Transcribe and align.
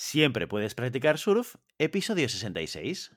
Siempre 0.00 0.46
puedes 0.46 0.76
practicar 0.76 1.18
surf, 1.18 1.56
episodio 1.76 2.28
66. 2.28 3.10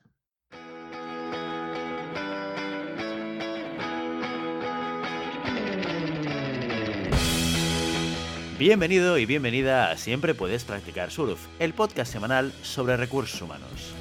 Bienvenido 8.58 9.16
y 9.16 9.26
bienvenida 9.26 9.92
a 9.92 9.96
Siempre 9.96 10.34
puedes 10.34 10.64
practicar 10.64 11.12
surf, 11.12 11.46
el 11.60 11.72
podcast 11.72 12.12
semanal 12.12 12.52
sobre 12.62 12.96
recursos 12.96 13.40
humanos. 13.40 13.94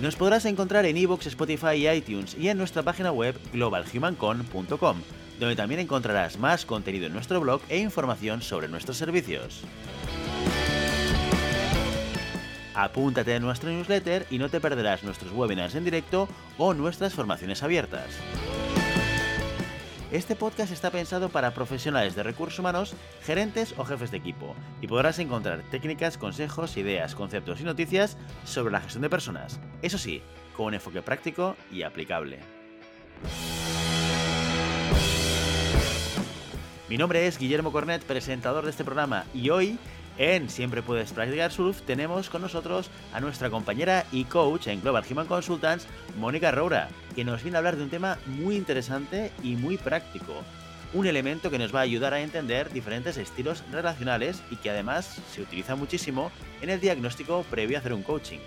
Nos 0.00 0.16
podrás 0.16 0.46
encontrar 0.46 0.86
en 0.86 0.96
iVoox, 0.96 1.26
Spotify 1.26 1.74
y 1.74 1.88
iTunes 1.90 2.34
y 2.40 2.48
en 2.48 2.56
nuestra 2.56 2.82
página 2.82 3.12
web 3.12 3.38
globalhumancon.com, 3.52 5.02
donde 5.42 5.56
también 5.56 5.80
encontrarás 5.80 6.38
más 6.38 6.64
contenido 6.64 7.06
en 7.06 7.12
nuestro 7.12 7.40
blog 7.40 7.60
e 7.68 7.78
información 7.78 8.42
sobre 8.42 8.68
nuestros 8.68 8.96
servicios. 8.96 9.62
Apúntate 12.74 13.34
a 13.34 13.40
nuestro 13.40 13.70
newsletter 13.70 14.24
y 14.30 14.38
no 14.38 14.48
te 14.48 14.60
perderás 14.60 15.02
nuestros 15.02 15.32
webinars 15.32 15.74
en 15.74 15.84
directo 15.84 16.28
o 16.58 16.74
nuestras 16.74 17.14
formaciones 17.14 17.62
abiertas. 17.64 18.06
Este 20.12 20.36
podcast 20.36 20.72
está 20.72 20.90
pensado 20.90 21.28
para 21.28 21.54
profesionales 21.54 22.14
de 22.14 22.22
recursos 22.22 22.60
humanos, 22.60 22.94
gerentes 23.24 23.74
o 23.78 23.84
jefes 23.84 24.12
de 24.12 24.18
equipo, 24.18 24.54
y 24.80 24.86
podrás 24.86 25.18
encontrar 25.18 25.62
técnicas, 25.70 26.18
consejos, 26.18 26.76
ideas, 26.76 27.16
conceptos 27.16 27.60
y 27.60 27.64
noticias 27.64 28.16
sobre 28.44 28.72
la 28.72 28.80
gestión 28.80 29.02
de 29.02 29.10
personas. 29.10 29.58
Eso 29.80 29.98
sí, 29.98 30.22
con 30.56 30.66
un 30.66 30.74
enfoque 30.74 31.02
práctico 31.02 31.56
y 31.72 31.82
aplicable. 31.82 32.38
Mi 36.92 36.98
nombre 36.98 37.26
es 37.26 37.38
Guillermo 37.38 37.72
Cornet, 37.72 38.02
presentador 38.02 38.64
de 38.64 38.70
este 38.70 38.84
programa, 38.84 39.24
y 39.32 39.48
hoy 39.48 39.78
en 40.18 40.50
Siempre 40.50 40.82
Puedes 40.82 41.14
Practicar 41.14 41.50
Surf 41.50 41.80
tenemos 41.86 42.28
con 42.28 42.42
nosotros 42.42 42.90
a 43.14 43.20
nuestra 43.20 43.48
compañera 43.48 44.04
y 44.12 44.24
coach 44.24 44.66
en 44.66 44.82
Global 44.82 45.02
Human 45.10 45.26
Consultants, 45.26 45.86
Mónica 46.18 46.50
Roura, 46.50 46.90
que 47.14 47.24
nos 47.24 47.42
viene 47.42 47.56
a 47.56 47.60
hablar 47.60 47.76
de 47.76 47.84
un 47.84 47.88
tema 47.88 48.18
muy 48.26 48.56
interesante 48.56 49.32
y 49.42 49.56
muy 49.56 49.78
práctico. 49.78 50.34
Un 50.92 51.06
elemento 51.06 51.50
que 51.50 51.58
nos 51.58 51.74
va 51.74 51.78
a 51.78 51.84
ayudar 51.84 52.12
a 52.12 52.20
entender 52.20 52.70
diferentes 52.70 53.16
estilos 53.16 53.64
relacionales 53.72 54.42
y 54.50 54.56
que 54.56 54.68
además 54.68 55.18
se 55.32 55.40
utiliza 55.40 55.76
muchísimo 55.76 56.30
en 56.60 56.68
el 56.68 56.78
diagnóstico 56.78 57.42
previo 57.48 57.78
a 57.78 57.80
hacer 57.80 57.94
un 57.94 58.02
coaching. 58.02 58.40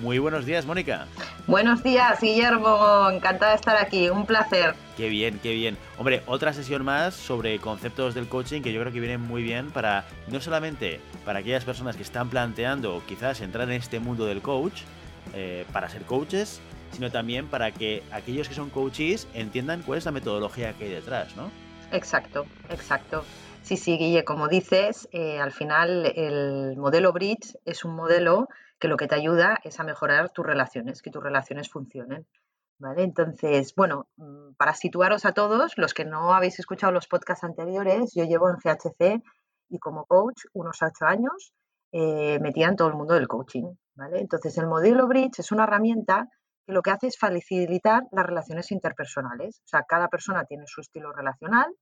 Muy 0.00 0.18
buenos 0.18 0.44
días, 0.44 0.66
Mónica. 0.66 1.06
Buenos 1.46 1.82
días, 1.82 2.20
Guillermo. 2.20 3.08
Encantada 3.10 3.52
de 3.52 3.56
estar 3.56 3.76
aquí. 3.76 4.10
Un 4.10 4.26
placer. 4.26 4.74
Qué 4.96 5.08
bien, 5.08 5.38
qué 5.42 5.52
bien. 5.52 5.76
Hombre, 5.98 6.22
otra 6.26 6.52
sesión 6.52 6.84
más 6.84 7.14
sobre 7.14 7.58
conceptos 7.58 8.14
del 8.14 8.28
coaching 8.28 8.62
que 8.62 8.72
yo 8.72 8.80
creo 8.80 8.92
que 8.92 9.00
vienen 9.00 9.20
muy 9.20 9.42
bien 9.42 9.70
para, 9.70 10.04
no 10.28 10.40
solamente 10.40 11.00
para 11.24 11.38
aquellas 11.38 11.64
personas 11.64 11.96
que 11.96 12.02
están 12.02 12.28
planteando 12.30 13.02
quizás 13.06 13.40
entrar 13.40 13.68
en 13.68 13.76
este 13.76 14.00
mundo 14.00 14.26
del 14.26 14.42
coach, 14.42 14.82
eh, 15.34 15.64
para 15.72 15.88
ser 15.88 16.02
coaches, 16.02 16.60
sino 16.92 17.10
también 17.10 17.46
para 17.46 17.70
que 17.72 18.02
aquellos 18.12 18.48
que 18.48 18.54
son 18.54 18.70
coaches 18.70 19.28
entiendan 19.34 19.82
cuál 19.82 19.98
es 19.98 20.04
la 20.04 20.12
metodología 20.12 20.72
que 20.72 20.84
hay 20.84 20.90
detrás, 20.90 21.36
¿no? 21.36 21.50
Exacto, 21.92 22.46
exacto. 22.70 23.24
Sí, 23.62 23.76
sí, 23.76 23.98
Guille, 23.98 24.24
como 24.24 24.48
dices, 24.48 25.08
eh, 25.12 25.40
al 25.40 25.52
final 25.52 26.12
el 26.14 26.76
modelo 26.76 27.12
Bridge 27.12 27.56
es 27.64 27.84
un 27.84 27.96
modelo 27.96 28.48
que 28.78 28.88
lo 28.88 28.96
que 28.96 29.06
te 29.06 29.14
ayuda 29.14 29.58
es 29.64 29.80
a 29.80 29.84
mejorar 29.84 30.30
tus 30.30 30.46
relaciones, 30.46 31.02
que 31.02 31.10
tus 31.10 31.22
relaciones 31.22 31.70
funcionen. 31.70 32.26
¿Vale? 32.78 33.04
Entonces, 33.04 33.72
bueno, 33.74 34.08
mm, 34.16 34.52
para 34.58 34.74
situaros 34.74 35.24
a 35.24 35.32
todos, 35.32 35.78
los 35.78 35.94
que 35.94 36.04
no 36.04 36.34
habéis 36.34 36.58
escuchado 36.58 36.92
los 36.92 37.08
podcasts 37.08 37.44
anteriores, 37.44 38.12
yo 38.14 38.24
llevo 38.24 38.50
en 38.50 38.58
CHC 38.58 39.22
y 39.70 39.78
como 39.78 40.04
coach 40.04 40.42
unos 40.52 40.82
ocho 40.82 41.06
años 41.06 41.54
eh, 41.92 42.38
metida 42.40 42.66
en 42.66 42.76
todo 42.76 42.88
el 42.88 42.94
mundo 42.94 43.14
del 43.14 43.28
coaching. 43.28 43.74
¿vale? 43.94 44.20
Entonces, 44.20 44.58
el 44.58 44.66
modelo 44.66 45.06
Bridge 45.08 45.38
es 45.38 45.52
una 45.52 45.64
herramienta 45.64 46.28
que 46.66 46.72
lo 46.74 46.82
que 46.82 46.90
hace 46.90 47.06
es 47.06 47.18
facilitar 47.18 48.02
las 48.12 48.26
relaciones 48.26 48.70
interpersonales. 48.72 49.60
O 49.64 49.68
sea, 49.68 49.84
cada 49.84 50.08
persona 50.08 50.44
tiene 50.44 50.64
su 50.66 50.82
estilo 50.82 51.12
relacional 51.12 51.74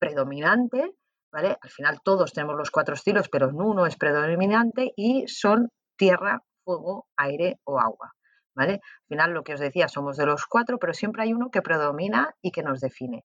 predominante, 0.00 0.96
¿vale? 1.30 1.56
Al 1.60 1.70
final 1.70 2.00
todos 2.02 2.32
tenemos 2.32 2.56
los 2.56 2.72
cuatro 2.72 2.94
estilos, 2.94 3.28
pero 3.28 3.48
uno 3.50 3.86
es 3.86 3.96
predominante 3.96 4.92
y 4.96 5.28
son 5.28 5.70
tierra, 6.02 6.42
fuego, 6.64 7.06
aire 7.16 7.60
o 7.62 7.78
agua. 7.78 8.12
¿Vale? 8.56 8.72
Al 8.72 9.06
final, 9.08 9.30
lo 9.32 9.44
que 9.44 9.54
os 9.54 9.60
decía, 9.60 9.86
somos 9.86 10.16
de 10.16 10.26
los 10.26 10.46
cuatro, 10.46 10.78
pero 10.80 10.92
siempre 10.92 11.22
hay 11.22 11.32
uno 11.32 11.48
que 11.48 11.62
predomina 11.62 12.34
y 12.42 12.50
que 12.50 12.64
nos 12.64 12.80
define. 12.80 13.24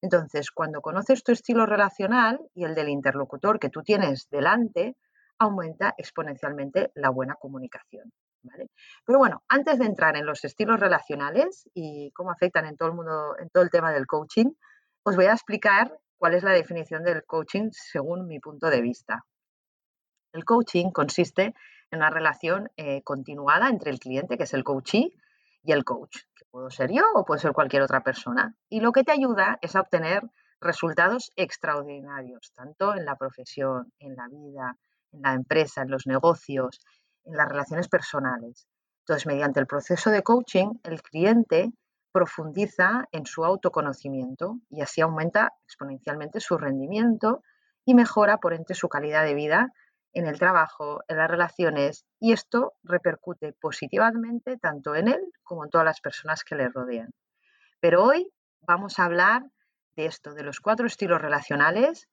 Entonces, 0.00 0.50
cuando 0.50 0.80
conoces 0.80 1.22
tu 1.22 1.32
estilo 1.32 1.66
relacional 1.66 2.40
y 2.54 2.64
el 2.64 2.74
del 2.74 2.88
interlocutor 2.88 3.58
que 3.58 3.68
tú 3.68 3.82
tienes 3.82 4.26
delante, 4.30 4.96
aumenta 5.38 5.94
exponencialmente 5.98 6.92
la 6.94 7.10
buena 7.10 7.34
comunicación. 7.34 8.10
Pero 9.04 9.18
bueno, 9.18 9.42
antes 9.48 9.78
de 9.78 9.84
entrar 9.84 10.16
en 10.16 10.24
los 10.24 10.44
estilos 10.44 10.80
relacionales 10.80 11.68
y 11.74 12.10
cómo 12.12 12.30
afectan 12.30 12.64
en 12.64 12.78
todo 12.78 12.88
el 12.88 12.94
mundo, 12.94 13.36
en 13.38 13.50
todo 13.50 13.62
el 13.62 13.70
tema 13.70 13.92
del 13.92 14.06
coaching, 14.06 14.50
os 15.02 15.14
voy 15.14 15.26
a 15.26 15.32
explicar 15.32 15.98
cuál 16.16 16.32
es 16.32 16.42
la 16.42 16.52
definición 16.52 17.02
del 17.02 17.22
coaching 17.24 17.68
según 17.70 18.26
mi 18.26 18.40
punto 18.40 18.70
de 18.70 18.80
vista. 18.80 19.26
El 20.34 20.44
coaching 20.44 20.90
consiste 20.90 21.54
una 21.96 22.10
relación 22.10 22.70
eh, 22.76 23.02
continuada 23.02 23.68
entre 23.68 23.90
el 23.90 23.98
cliente, 23.98 24.36
que 24.36 24.44
es 24.44 24.54
el 24.54 24.64
coachee, 24.64 25.12
y 25.64 25.72
el 25.72 25.84
coach, 25.84 26.18
que 26.36 26.44
puedo 26.50 26.70
ser 26.70 26.92
yo 26.92 27.02
o 27.14 27.24
puede 27.24 27.40
ser 27.40 27.52
cualquier 27.52 27.82
otra 27.82 28.02
persona. 28.02 28.54
Y 28.68 28.80
lo 28.80 28.92
que 28.92 29.02
te 29.02 29.12
ayuda 29.12 29.58
es 29.62 29.74
a 29.74 29.80
obtener 29.80 30.22
resultados 30.60 31.32
extraordinarios, 31.36 32.52
tanto 32.54 32.94
en 32.94 33.04
la 33.04 33.16
profesión, 33.16 33.92
en 33.98 34.14
la 34.14 34.28
vida, 34.28 34.76
en 35.12 35.22
la 35.22 35.32
empresa, 35.32 35.82
en 35.82 35.90
los 35.90 36.06
negocios, 36.06 36.80
en 37.24 37.36
las 37.36 37.48
relaciones 37.48 37.88
personales. 37.88 38.66
Entonces, 39.00 39.26
mediante 39.26 39.60
el 39.60 39.66
proceso 39.66 40.10
de 40.10 40.22
coaching, 40.22 40.74
el 40.84 41.02
cliente 41.02 41.72
profundiza 42.12 43.08
en 43.10 43.26
su 43.26 43.44
autoconocimiento 43.44 44.58
y 44.70 44.82
así 44.82 45.00
aumenta 45.00 45.50
exponencialmente 45.64 46.40
su 46.40 46.56
rendimiento 46.56 47.42
y 47.84 47.94
mejora, 47.94 48.38
por 48.38 48.54
ende, 48.54 48.74
su 48.74 48.88
calidad 48.88 49.24
de 49.24 49.34
vida 49.34 49.72
en 50.14 50.26
el 50.26 50.38
trabajo, 50.38 51.02
en 51.08 51.18
las 51.18 51.30
relaciones, 51.30 52.06
y 52.20 52.32
esto 52.32 52.74
repercute 52.82 53.52
positivamente 53.52 54.56
tanto 54.56 54.94
en 54.94 55.08
él 55.08 55.20
como 55.42 55.64
en 55.64 55.70
todas 55.70 55.84
las 55.84 56.00
personas 56.00 56.44
que 56.44 56.54
le 56.54 56.68
rodean. 56.68 57.10
Pero 57.80 58.04
hoy 58.04 58.30
vamos 58.62 58.98
a 58.98 59.04
hablar 59.04 59.42
de 59.96 60.06
esto, 60.06 60.32
de 60.32 60.44
los 60.44 60.60
cuatro 60.60 60.86
estilos 60.86 61.20
relacionales, 61.20 62.08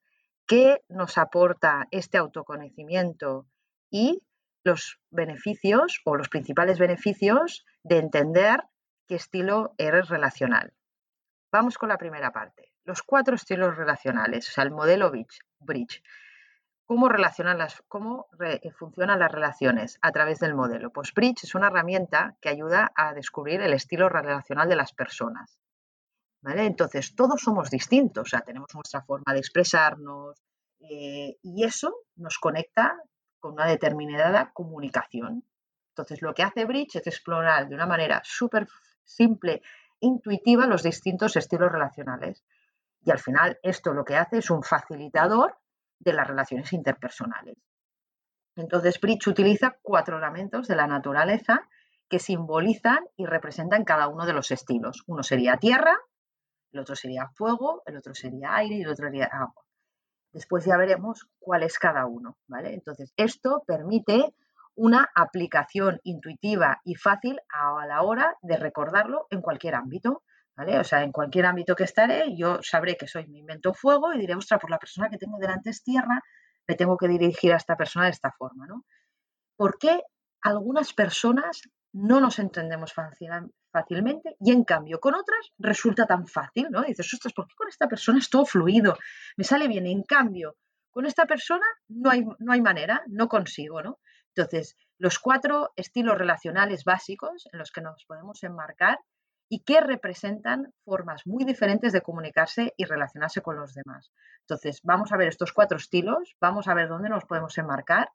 qué 0.48 0.84
nos 0.90 1.18
aporta 1.18 1.88
este 1.92 2.18
autoconocimiento 2.18 3.48
y 3.90 4.24
los 4.64 5.00
beneficios 5.10 6.02
o 6.06 6.16
los 6.16 6.30
principales 6.30 6.78
beneficios 6.78 7.66
de 7.84 7.98
entender 7.98 8.64
qué 9.08 9.16
estilo 9.16 9.74
eres 9.78 10.10
relacional. 10.10 10.74
Vamos 11.52 11.78
con 11.78 11.90
la 11.90 11.98
primera 11.98 12.32
parte, 12.32 12.72
los 12.86 13.04
cuatro 13.04 13.36
estilos 13.36 13.76
relacionales, 13.76 14.50
o 14.50 14.52
sea, 14.52 14.64
el 14.64 14.72
modelo 14.72 15.12
Bridge. 15.60 16.04
¿Cómo, 16.92 17.08
relacionan 17.08 17.58
las, 17.58 17.82
cómo 17.88 18.28
funcionan 18.78 19.20
las 19.20 19.32
relaciones 19.32 19.98
a 20.02 20.12
través 20.12 20.40
del 20.40 20.56
modelo? 20.56 20.92
Pues 20.92 21.14
Bridge 21.14 21.46
es 21.46 21.56
una 21.56 21.68
herramienta 21.68 22.36
que 22.42 22.50
ayuda 22.50 22.92
a 22.98 23.14
descubrir 23.14 23.62
el 23.62 23.72
estilo 23.72 24.10
relacional 24.10 24.68
de 24.68 24.76
las 24.76 24.92
personas. 24.92 25.58
Entonces, 26.44 27.16
todos 27.16 27.40
somos 27.40 27.70
distintos, 27.70 28.24
o 28.24 28.30
sea, 28.30 28.42
tenemos 28.42 28.76
nuestra 28.76 29.04
forma 29.04 29.32
de 29.32 29.40
expresarnos 29.40 30.44
eh, 30.82 31.38
y 31.42 31.64
eso 31.64 31.96
nos 32.18 32.38
conecta 32.40 32.98
con 33.40 33.54
una 33.54 33.68
determinada 33.68 34.52
comunicación. 34.52 35.46
Entonces, 35.92 36.22
lo 36.22 36.34
que 36.34 36.44
hace 36.44 36.66
Bridge 36.66 36.98
es 36.98 37.08
explorar 37.08 37.70
de 37.70 37.76
una 37.76 37.86
manera 37.86 38.20
súper 38.26 38.68
simple, 39.06 39.62
intuitiva, 40.02 40.66
los 40.66 40.84
distintos 40.84 41.38
estilos 41.38 41.72
relacionales. 41.72 42.44
Y 43.06 43.12
al 43.12 43.20
final, 43.20 43.58
esto 43.64 43.94
lo 43.94 44.04
que 44.04 44.18
hace 44.18 44.40
es 44.40 44.50
un 44.50 44.62
facilitador 44.62 45.61
de 46.04 46.14
las 46.14 46.28
relaciones 46.28 46.74
interpersonales. 46.74 47.58
Entonces, 48.56 49.00
Bridge 49.00 49.28
utiliza 49.28 49.78
cuatro 49.82 50.18
elementos 50.18 50.68
de 50.68 50.76
la 50.76 50.88
naturaleza 50.88 51.68
que 52.10 52.20
simbolizan 52.20 53.06
y 53.16 53.26
representan 53.26 53.86
cada 53.86 54.08
uno 54.08 54.26
de 54.26 54.34
los 54.34 54.52
estilos. 54.52 55.04
Uno 55.08 55.24
sería 55.24 55.58
tierra, 55.58 55.98
el 56.74 56.80
otro 56.80 56.96
sería 56.96 57.30
fuego, 57.36 57.84
el 57.86 57.98
otro 57.98 58.14
sería 58.14 58.56
aire 58.56 58.76
y 58.76 58.82
el 58.82 58.90
otro 58.90 59.08
sería 59.08 59.30
agua. 59.32 59.64
Después 60.34 60.66
ya 60.66 60.78
veremos 60.78 61.28
cuál 61.40 61.64
es 61.64 61.78
cada 61.78 62.06
uno, 62.06 62.38
¿vale? 62.48 62.74
Entonces, 62.74 63.14
esto 63.18 63.64
permite 63.66 64.34
una 64.76 65.10
aplicación 65.16 66.00
intuitiva 66.04 66.82
y 66.84 66.96
fácil 66.96 67.40
a 67.50 67.86
la 67.86 68.02
hora 68.04 68.38
de 68.42 68.58
recordarlo 68.58 69.28
en 69.30 69.42
cualquier 69.42 69.76
ámbito. 69.76 70.24
O 70.58 70.84
sea, 70.84 71.04
en 71.04 71.12
cualquier 71.12 71.46
ámbito 71.46 71.76
que 71.76 71.86
estaré, 71.86 72.36
yo 72.36 72.60
sabré 72.62 72.96
que 72.96 73.08
soy, 73.08 73.28
mi 73.28 73.40
invento 73.40 73.74
fuego 73.74 74.14
y 74.14 74.20
diré, 74.20 74.36
ostras, 74.36 74.60
por 74.60 74.70
la 74.70 74.78
persona 74.78 75.10
que 75.10 75.18
tengo 75.18 75.38
delante 75.40 75.70
es 75.72 75.84
tierra, 75.84 76.22
me 76.68 76.76
tengo 76.76 76.98
que 76.98 77.08
dirigir 77.08 77.54
a 77.54 77.58
esta 77.58 77.76
persona 77.76 78.06
de 78.06 78.12
esta 78.12 78.32
forma, 78.32 78.68
¿no? 78.68 78.86
¿Por 79.56 79.78
qué 79.80 80.02
algunas 80.42 80.94
personas 80.94 81.62
no 81.94 82.20
nos 82.22 82.40
entendemos 82.40 82.94
fácilmente 82.94 84.36
y 84.40 84.52
en 84.52 84.64
cambio 84.64 85.00
con 85.00 85.14
otras 85.16 85.52
resulta 85.58 86.06
tan 86.06 86.28
fácil, 86.28 86.68
¿no? 86.70 86.84
dices, 86.84 87.14
ostras, 87.14 87.34
¿por 87.34 87.48
qué 87.48 87.56
con 87.56 87.68
esta 87.68 87.88
persona 87.88 88.20
es 88.20 88.30
todo 88.30 88.46
fluido? 88.46 88.98
Me 89.38 89.44
sale 89.44 89.68
bien. 89.68 89.86
En 89.86 90.04
cambio, 90.04 90.56
con 90.92 91.06
esta 91.06 91.26
persona 91.26 91.66
no 91.90 92.10
hay, 92.10 92.24
no 92.40 92.54
hay 92.54 92.62
manera, 92.62 93.04
no 93.08 93.28
consigo, 93.28 93.82
¿no? 93.82 94.00
Entonces, 94.36 94.78
los 94.98 95.20
cuatro 95.20 95.74
estilos 95.76 96.18
relacionales 96.18 96.84
básicos 96.86 97.48
en 97.52 97.60
los 97.60 97.72
que 97.72 97.82
nos 97.82 98.06
podemos 98.06 98.42
enmarcar 98.44 99.00
y 99.54 99.66
que 99.66 99.82
representan 99.82 100.74
formas 100.86 101.28
muy 101.28 101.44
diferentes 101.44 101.92
de 101.92 102.00
comunicarse 102.00 102.74
y 102.78 102.86
relacionarse 102.86 103.42
con 103.42 103.58
los 103.58 103.74
demás. 103.74 104.10
Entonces, 104.40 104.80
vamos 104.82 105.12
a 105.12 105.18
ver 105.18 105.28
estos 105.28 105.52
cuatro 105.52 105.78
estilos, 105.78 106.38
vamos 106.40 106.70
a 106.70 106.74
ver 106.74 106.88
dónde 106.88 107.10
nos 107.10 107.26
podemos 107.26 107.58
enmarcar 107.58 108.10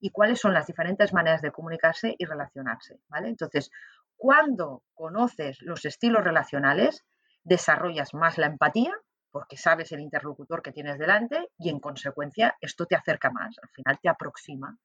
y 0.00 0.10
cuáles 0.10 0.38
son 0.38 0.52
las 0.52 0.66
diferentes 0.66 1.14
maneras 1.14 1.40
de 1.40 1.50
comunicarse 1.50 2.14
y 2.18 2.26
relacionarse, 2.26 3.00
¿vale? 3.08 3.30
Entonces, 3.30 3.70
cuando 4.18 4.82
conoces 4.92 5.62
los 5.62 5.86
estilos 5.86 6.24
relacionales, 6.24 7.06
desarrollas 7.42 8.12
más 8.12 8.36
la 8.36 8.48
empatía, 8.48 8.92
porque 9.30 9.56
sabes 9.56 9.92
el 9.92 10.00
interlocutor 10.00 10.60
que 10.60 10.72
tienes 10.72 10.98
delante 10.98 11.48
y 11.56 11.70
en 11.70 11.80
consecuencia 11.80 12.58
esto 12.60 12.84
te 12.84 12.96
acerca 12.96 13.30
más, 13.30 13.56
al 13.62 13.70
final 13.70 13.98
te 13.98 14.10
aproxima, 14.10 14.76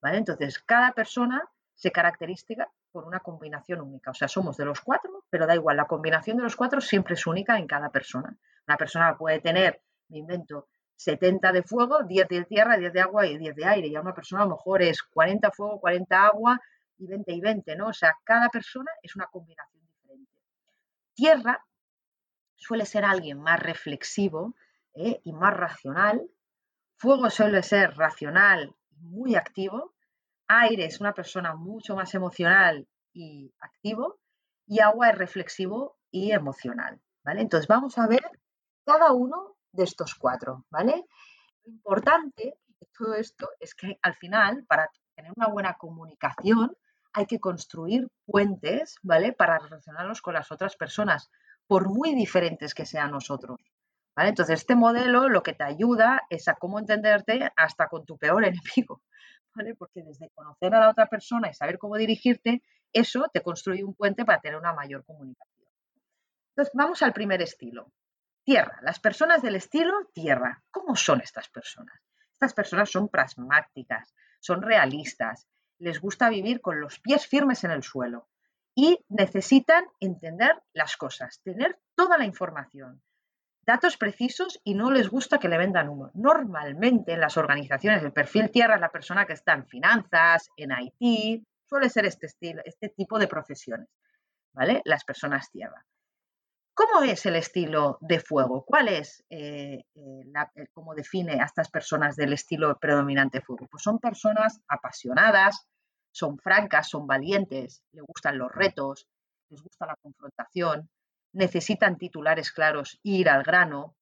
¿vale? 0.00 0.18
Entonces, 0.18 0.60
cada 0.60 0.92
persona 0.92 1.42
se 1.78 1.92
caracteriza 1.92 2.68
por 2.90 3.04
una 3.04 3.20
combinación 3.20 3.80
única. 3.80 4.10
O 4.10 4.14
sea, 4.14 4.26
somos 4.26 4.56
de 4.56 4.64
los 4.64 4.80
cuatro, 4.80 5.24
pero 5.30 5.46
da 5.46 5.54
igual, 5.54 5.76
la 5.76 5.86
combinación 5.86 6.36
de 6.36 6.42
los 6.42 6.56
cuatro 6.56 6.80
siempre 6.80 7.14
es 7.14 7.24
única 7.24 7.56
en 7.56 7.68
cada 7.68 7.88
persona. 7.90 8.36
Una 8.66 8.76
persona 8.76 9.16
puede 9.16 9.40
tener, 9.40 9.80
me 10.08 10.18
invento, 10.18 10.66
70 10.96 11.52
de 11.52 11.62
fuego, 11.62 12.02
10 12.02 12.26
de 12.26 12.44
tierra, 12.46 12.76
10 12.76 12.92
de 12.92 13.00
agua 13.00 13.26
y 13.28 13.38
10 13.38 13.54
de 13.54 13.64
aire. 13.64 13.86
Y 13.86 13.94
a 13.94 14.00
una 14.00 14.12
persona 14.12 14.42
a 14.42 14.46
lo 14.46 14.56
mejor 14.56 14.82
es 14.82 15.04
40 15.04 15.52
fuego, 15.52 15.80
40 15.80 16.26
agua 16.26 16.60
y 16.98 17.06
20 17.06 17.32
y 17.32 17.40
20, 17.40 17.76
¿no? 17.76 17.86
O 17.86 17.92
sea, 17.92 18.18
cada 18.24 18.48
persona 18.48 18.90
es 19.00 19.14
una 19.14 19.26
combinación 19.26 19.86
diferente. 19.86 20.32
Tierra 21.14 21.64
suele 22.56 22.86
ser 22.86 23.04
alguien 23.04 23.40
más 23.40 23.60
reflexivo 23.60 24.56
¿eh? 24.94 25.20
y 25.22 25.32
más 25.32 25.56
racional. 25.56 26.28
Fuego 26.96 27.30
suele 27.30 27.62
ser 27.62 27.96
racional 27.96 28.74
y 28.90 29.00
muy 29.04 29.36
activo. 29.36 29.94
Aire 30.48 30.86
es 30.86 31.00
una 31.00 31.12
persona 31.12 31.54
mucho 31.54 31.94
más 31.94 32.14
emocional 32.14 32.86
y 33.12 33.52
activo 33.60 34.18
y 34.66 34.80
agua 34.80 35.10
es 35.10 35.18
reflexivo 35.18 35.96
y 36.10 36.32
emocional, 36.32 37.00
¿vale? 37.24 37.42
Entonces 37.42 37.68
vamos 37.68 37.98
a 37.98 38.06
ver 38.06 38.22
cada 38.84 39.12
uno 39.12 39.56
de 39.72 39.84
estos 39.84 40.14
cuatro, 40.14 40.64
¿vale? 40.70 41.06
Lo 41.64 41.72
importante 41.72 42.58
de 42.66 42.88
todo 42.96 43.14
esto 43.14 43.48
es 43.60 43.74
que 43.74 43.98
al 44.02 44.14
final, 44.14 44.64
para 44.66 44.90
tener 45.14 45.32
una 45.36 45.48
buena 45.48 45.74
comunicación, 45.74 46.76
hay 47.12 47.26
que 47.26 47.40
construir 47.40 48.08
puentes, 48.24 48.96
¿vale? 49.02 49.32
Para 49.32 49.58
relacionarnos 49.58 50.22
con 50.22 50.34
las 50.34 50.50
otras 50.52 50.76
personas, 50.76 51.30
por 51.66 51.88
muy 51.88 52.14
diferentes 52.14 52.74
que 52.74 52.86
sean 52.86 53.10
nosotros. 53.10 53.60
¿Vale? 54.16 54.30
Entonces, 54.30 54.60
este 54.60 54.74
modelo 54.74 55.28
lo 55.28 55.42
que 55.42 55.52
te 55.52 55.62
ayuda 55.64 56.22
es 56.28 56.48
a 56.48 56.54
cómo 56.54 56.78
entenderte 56.78 57.52
hasta 57.56 57.88
con 57.88 58.04
tu 58.04 58.18
peor 58.18 58.44
enemigo. 58.76 59.02
Porque 59.76 60.02
desde 60.02 60.30
conocer 60.30 60.74
a 60.74 60.80
la 60.80 60.90
otra 60.90 61.06
persona 61.06 61.48
y 61.50 61.54
saber 61.54 61.78
cómo 61.78 61.96
dirigirte, 61.96 62.62
eso 62.92 63.28
te 63.32 63.42
construye 63.42 63.84
un 63.84 63.94
puente 63.94 64.24
para 64.24 64.40
tener 64.40 64.58
una 64.58 64.72
mayor 64.72 65.04
comunicación. 65.04 65.68
Entonces, 66.50 66.74
vamos 66.74 67.02
al 67.02 67.12
primer 67.12 67.42
estilo. 67.42 67.92
Tierra. 68.44 68.78
Las 68.82 68.98
personas 68.98 69.42
del 69.42 69.56
estilo 69.56 69.92
tierra. 70.14 70.62
¿Cómo 70.70 70.96
son 70.96 71.20
estas 71.20 71.48
personas? 71.48 72.00
Estas 72.32 72.54
personas 72.54 72.90
son 72.90 73.08
pragmáticas, 73.08 74.14
son 74.40 74.62
realistas, 74.62 75.48
les 75.78 76.00
gusta 76.00 76.28
vivir 76.28 76.60
con 76.60 76.80
los 76.80 76.98
pies 77.00 77.26
firmes 77.26 77.64
en 77.64 77.70
el 77.70 77.82
suelo 77.82 78.28
y 78.74 79.04
necesitan 79.08 79.84
entender 80.00 80.62
las 80.72 80.96
cosas, 80.96 81.40
tener 81.42 81.78
toda 81.94 82.16
la 82.16 82.24
información 82.24 83.02
datos 83.68 83.98
precisos 83.98 84.58
y 84.64 84.72
no 84.72 84.90
les 84.90 85.10
gusta 85.10 85.38
que 85.38 85.48
le 85.48 85.58
vendan 85.58 85.90
humo. 85.90 86.10
Normalmente 86.14 87.12
en 87.12 87.20
las 87.20 87.36
organizaciones 87.36 88.02
el 88.02 88.14
perfil 88.14 88.50
tierra 88.50 88.76
es 88.76 88.80
la 88.80 88.90
persona 88.90 89.26
que 89.26 89.34
está 89.34 89.52
en 89.52 89.66
finanzas, 89.66 90.48
en 90.56 90.70
IT, 90.72 91.44
suele 91.66 91.90
ser 91.90 92.06
este 92.06 92.26
estilo, 92.26 92.62
este 92.64 92.88
tipo 92.88 93.18
de 93.18 93.28
profesiones, 93.28 93.88
¿vale? 94.54 94.80
Las 94.86 95.04
personas 95.04 95.50
tierra. 95.50 95.84
¿Cómo 96.72 97.02
es 97.02 97.26
el 97.26 97.36
estilo 97.36 97.98
de 98.00 98.20
fuego? 98.20 98.64
¿Cuál 98.64 98.88
es, 98.88 99.22
eh, 99.28 99.84
eh, 99.94 100.22
eh, 100.54 100.66
cómo 100.72 100.94
define 100.94 101.34
a 101.34 101.44
estas 101.44 101.70
personas 101.70 102.16
del 102.16 102.32
estilo 102.32 102.78
predominante 102.78 103.42
fuego? 103.42 103.66
Pues 103.70 103.82
son 103.82 103.98
personas 103.98 104.62
apasionadas, 104.66 105.66
son 106.10 106.38
francas, 106.38 106.88
son 106.88 107.06
valientes, 107.06 107.82
les 107.92 108.02
gustan 108.02 108.38
los 108.38 108.50
retos, 108.50 109.06
les 109.50 109.62
gusta 109.62 109.84
la 109.84 109.96
confrontación, 110.00 110.88
necesitan 111.32 111.98
titulares 111.98 112.52
claros, 112.52 112.98
ir 113.02 113.28
al 113.28 113.42
grano, 113.42 113.96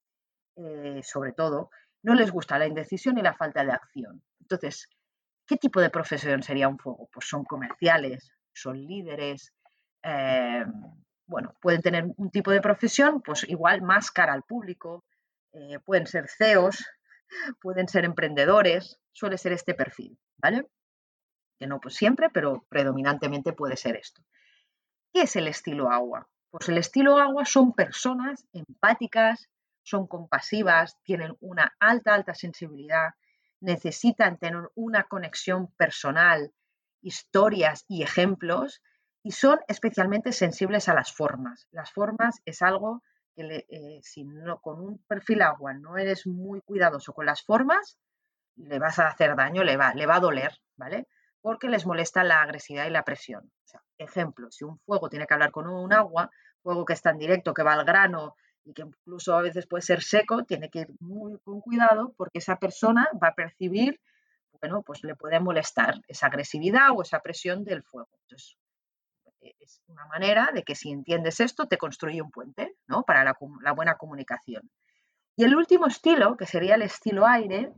eh, 0.57 1.01
sobre 1.03 1.33
todo, 1.33 1.71
no 2.03 2.15
les 2.15 2.31
gusta 2.31 2.59
la 2.59 2.67
indecisión 2.67 3.19
y 3.19 3.23
la 3.23 3.35
falta 3.35 3.65
de 3.65 3.73
acción. 3.73 4.23
Entonces, 4.41 4.89
¿qué 5.47 5.57
tipo 5.57 5.81
de 5.81 5.91
profesión 5.91 6.43
sería 6.43 6.69
un 6.69 6.79
fuego? 6.79 7.09
Pues 7.13 7.29
son 7.29 7.45
comerciales, 7.45 8.31
son 8.53 8.79
líderes, 8.87 9.53
eh, 10.03 10.65
bueno, 11.27 11.55
pueden 11.61 11.83
tener 11.83 12.07
un 12.17 12.31
tipo 12.31 12.51
de 12.53 12.61
profesión, 12.61 13.21
pues 13.23 13.45
igual 13.49 13.83
más 13.83 14.11
cara 14.11 14.33
al 14.33 14.45
público, 14.45 15.05
eh, 15.53 15.79
pueden 15.81 16.07
ser 16.07 16.29
CEOs, 16.29 16.85
pueden 17.61 17.89
ser 17.89 18.05
emprendedores, 18.05 19.01
suele 19.13 19.37
ser 19.39 19.53
este 19.53 19.75
perfil, 19.75 20.19
¿vale? 20.37 20.67
Que 21.59 21.67
no 21.67 21.81
pues 21.81 21.95
siempre, 21.95 22.31
pero 22.31 22.65
predominantemente 22.69 23.53
puede 23.53 23.77
ser 23.77 23.97
esto. 23.97 24.23
¿Qué 25.13 25.23
es 25.23 25.37
el 25.37 25.49
estilo 25.49 25.91
agua? 25.91 26.29
Pues 26.57 26.71
el 26.71 26.79
estilo 26.79 27.19
agua 27.19 27.45
son 27.45 27.75
personas 27.75 28.47
empáticas, 28.55 29.51
son 29.83 30.07
compasivas, 30.07 30.97
tienen 31.03 31.37
una 31.41 31.77
alta, 31.79 32.15
alta 32.15 32.35
sensibilidad, 32.35 33.11
necesitan 33.61 34.39
tener 34.39 34.71
una 34.75 35.05
conexión 35.05 35.71
personal, 35.73 36.55
historias 37.03 37.85
y 37.89 38.03
ejemplos 38.03 38.81
y 39.23 39.33
son 39.33 39.59
especialmente 39.69 40.33
sensibles 40.33 40.89
a 40.89 40.95
las 40.95 41.13
formas. 41.13 41.69
Las 41.73 41.93
formas 41.93 42.41
es 42.47 42.63
algo 42.63 43.03
que 43.35 43.67
eh, 43.69 44.01
si 44.03 44.25
no 44.25 44.59
con 44.63 44.81
un 44.81 45.05
perfil 45.07 45.43
agua 45.43 45.75
no 45.75 45.99
eres 45.99 46.27
muy 46.27 46.63
cuidadoso 46.63 47.13
con 47.13 47.27
las 47.27 47.43
formas, 47.43 47.99
le 48.55 48.79
vas 48.79 48.99
a 48.99 49.09
hacer 49.09 49.37
daño, 49.37 49.63
le 49.63 49.77
va, 49.77 49.93
le 49.93 50.07
va 50.07 50.17
a 50.17 50.21
doler, 50.21 50.57
¿vale? 50.77 51.07
Porque 51.43 51.69
les 51.69 51.85
molesta 51.85 52.25
la 52.25 52.41
agresividad 52.41 52.87
y 52.87 52.91
la 52.91 53.05
presión. 53.05 53.53
Ejemplo, 53.99 54.51
si 54.51 54.65
un 54.65 54.79
fuego 54.79 55.09
tiene 55.09 55.27
que 55.27 55.35
hablar 55.35 55.51
con 55.51 55.67
un 55.69 55.93
agua, 55.93 56.31
fuego 56.63 56.85
que 56.85 56.93
está 56.93 57.11
en 57.11 57.19
directo, 57.19 57.55
que 57.55 57.63
va 57.63 57.75
al 57.75 57.85
grano 57.85 58.35
y 58.65 58.73
que 58.75 58.83
incluso 58.83 59.37
a 59.37 59.43
veces 59.43 59.67
puede 59.67 59.83
ser 59.83 60.03
seco, 60.03 60.45
tiene 60.45 60.69
que 60.71 60.81
ir 60.81 60.89
muy 60.99 61.39
con 61.45 61.61
cuidado 61.61 62.13
porque 62.17 62.39
esa 62.39 62.57
persona 62.57 63.09
va 63.23 63.29
a 63.29 63.35
percibir, 63.35 64.01
bueno, 64.61 64.83
pues 64.83 65.05
le 65.05 65.15
puede 65.15 65.39
molestar 65.39 66.01
esa 66.09 66.27
agresividad 66.27 66.91
o 66.95 67.03
esa 67.03 67.21
presión 67.21 67.65
del 67.65 67.83
fuego. 67.85 68.09
Entonces, 68.23 68.57
e, 69.41 69.55
es 69.61 69.81
una 69.87 70.07
manera 70.07 70.51
de 70.53 70.65
que 70.65 70.75
si 70.75 70.91
entiendes 70.91 71.41
esto, 71.41 71.69
te 71.69 71.79
construye 71.79 72.21
un 72.21 72.31
puente, 72.31 72.77
¿no? 72.89 73.05
Para 73.05 73.23
la, 73.23 73.37
la 73.63 73.73
buena 73.73 73.97
comunicación. 73.97 74.69
Y 75.37 75.45
el 75.45 75.55
último 75.55 75.87
estilo, 75.87 76.37
que 76.37 76.47
sería 76.47 76.75
el 76.75 76.83
estilo 76.83 77.27
aire, 77.27 77.73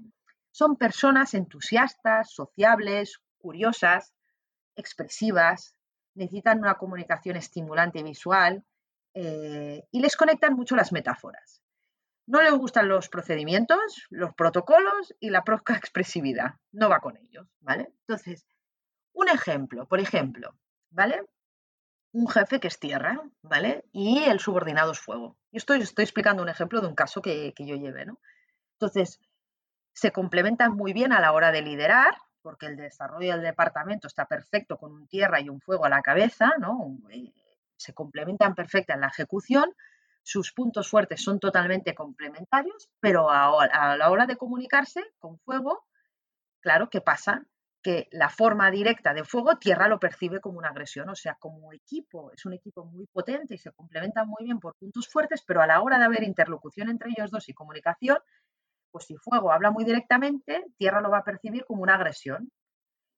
son 0.51 0.77
personas 0.77 1.35
entusiastas, 1.35 2.33
sociables, 2.33 3.21
curiosas, 3.39 4.15
expresivas, 4.77 5.75
necesitan 6.19 6.59
una 6.59 6.75
comunicación 6.75 7.37
estimulante 7.37 8.01
y 8.01 8.03
visual, 8.03 8.65
eh, 9.15 9.85
y 9.91 10.01
les 10.01 10.17
conectan 10.17 10.55
mucho 10.55 10.77
las 10.77 10.93
metáforas. 10.93 11.63
No 12.27 12.43
les 12.43 12.53
gustan 12.53 12.89
los 12.89 13.09
procedimientos, 13.09 14.07
los 14.11 14.35
protocolos 14.35 15.15
y 15.21 15.31
la 15.31 15.45
poca 15.45 15.75
expresividad. 15.77 16.57
No 16.73 16.91
va 16.91 17.01
con 17.01 17.17
ellos, 17.17 17.47
¿vale? 17.61 17.93
Entonces, 18.01 18.47
un 19.13 19.29
ejemplo, 19.29 19.87
por 19.87 20.01
ejemplo, 20.01 20.55
¿vale? 20.91 21.23
Un 22.13 22.29
jefe 22.29 22.61
que 22.61 22.69
es 22.69 22.79
tierra, 22.79 23.21
¿vale? 23.43 23.85
Y 23.93 24.25
el 24.25 24.41
subordinado 24.41 24.93
es 24.93 24.99
fuego. 24.99 25.39
Y 25.51 25.59
estoy, 25.59 25.81
estoy 25.81 26.03
explicando 26.03 26.43
un 26.43 26.49
ejemplo 26.49 26.81
de 26.81 26.89
un 26.89 26.95
caso 26.95 27.23
que, 27.23 27.55
que 27.55 27.67
yo 27.67 27.77
llevé, 27.77 28.07
¿no? 28.07 28.19
Entonces, 28.75 29.21
se 29.95 30.13
complementan 30.13 30.75
muy 30.77 30.93
bien 30.93 31.13
a 31.13 31.21
la 31.21 31.33
hora 31.33 31.51
de 31.51 31.63
liderar, 31.63 32.15
porque 32.43 32.67
el 32.67 32.77
desarrollo 32.77 33.33
del 33.33 33.43
departamento 33.43 34.07
está 34.07 34.27
perfecto 34.27 34.77
con 34.77 34.93
un 34.93 35.07
tierra 35.07 35.41
y 35.41 35.49
un 35.49 35.61
fuego 35.61 35.85
a 35.85 35.89
la 35.89 36.03
cabeza, 36.03 36.55
¿no? 36.59 36.97
se 37.77 37.95
complementan 37.95 38.55
perfecta 38.55 38.95
en 38.95 39.01
la 39.01 39.07
ejecución, 39.07 39.73
sus 40.23 40.53
puntos 40.53 40.89
fuertes 40.91 41.23
son 41.23 41.41
totalmente 41.41 41.95
complementarios, 41.95 42.91
pero 43.01 43.31
a, 43.31 43.97
la 43.97 44.11
hora 44.11 44.27
de 44.27 44.37
comunicarse 44.37 45.03
con 45.19 45.39
fuego, 45.39 45.87
claro, 46.61 46.91
¿qué 46.91 47.01
pasa? 47.01 47.47
Que 47.83 48.09
la 48.11 48.29
forma 48.29 48.71
directa 48.71 49.15
de 49.15 49.25
fuego, 49.25 49.57
tierra 49.57 49.89
lo 49.89 49.99
percibe 49.99 50.41
como 50.41 50.59
una 50.59 50.69
agresión, 50.69 51.09
o 51.09 51.15
sea, 51.15 51.37
como 51.39 51.73
equipo, 51.73 52.33
es 52.33 52.45
un 52.45 52.53
equipo 52.53 52.85
muy 52.85 53.07
potente 53.07 53.55
y 53.55 53.59
se 53.59 53.73
complementan 53.73 54.29
muy 54.29 54.45
bien 54.45 54.59
por 54.59 54.75
puntos 54.75 55.09
fuertes, 55.09 55.43
pero 55.47 55.63
a 55.63 55.67
la 55.67 55.81
hora 55.81 55.99
de 55.99 56.05
haber 56.05 56.25
interlocución 56.25 56.91
entre 56.91 57.11
ellos 57.17 57.31
dos 57.31 57.49
y 57.49 57.55
comunicación, 57.55 58.19
pues 58.91 59.07
si 59.07 59.17
fuego 59.17 59.53
habla 59.53 59.71
muy 59.71 59.85
directamente, 59.85 60.65
tierra 60.77 61.01
lo 61.01 61.11
va 61.11 61.19
a 61.19 61.25
percibir 61.25 61.65
como 61.65 61.83
una 61.83 61.95
agresión. 61.95 62.51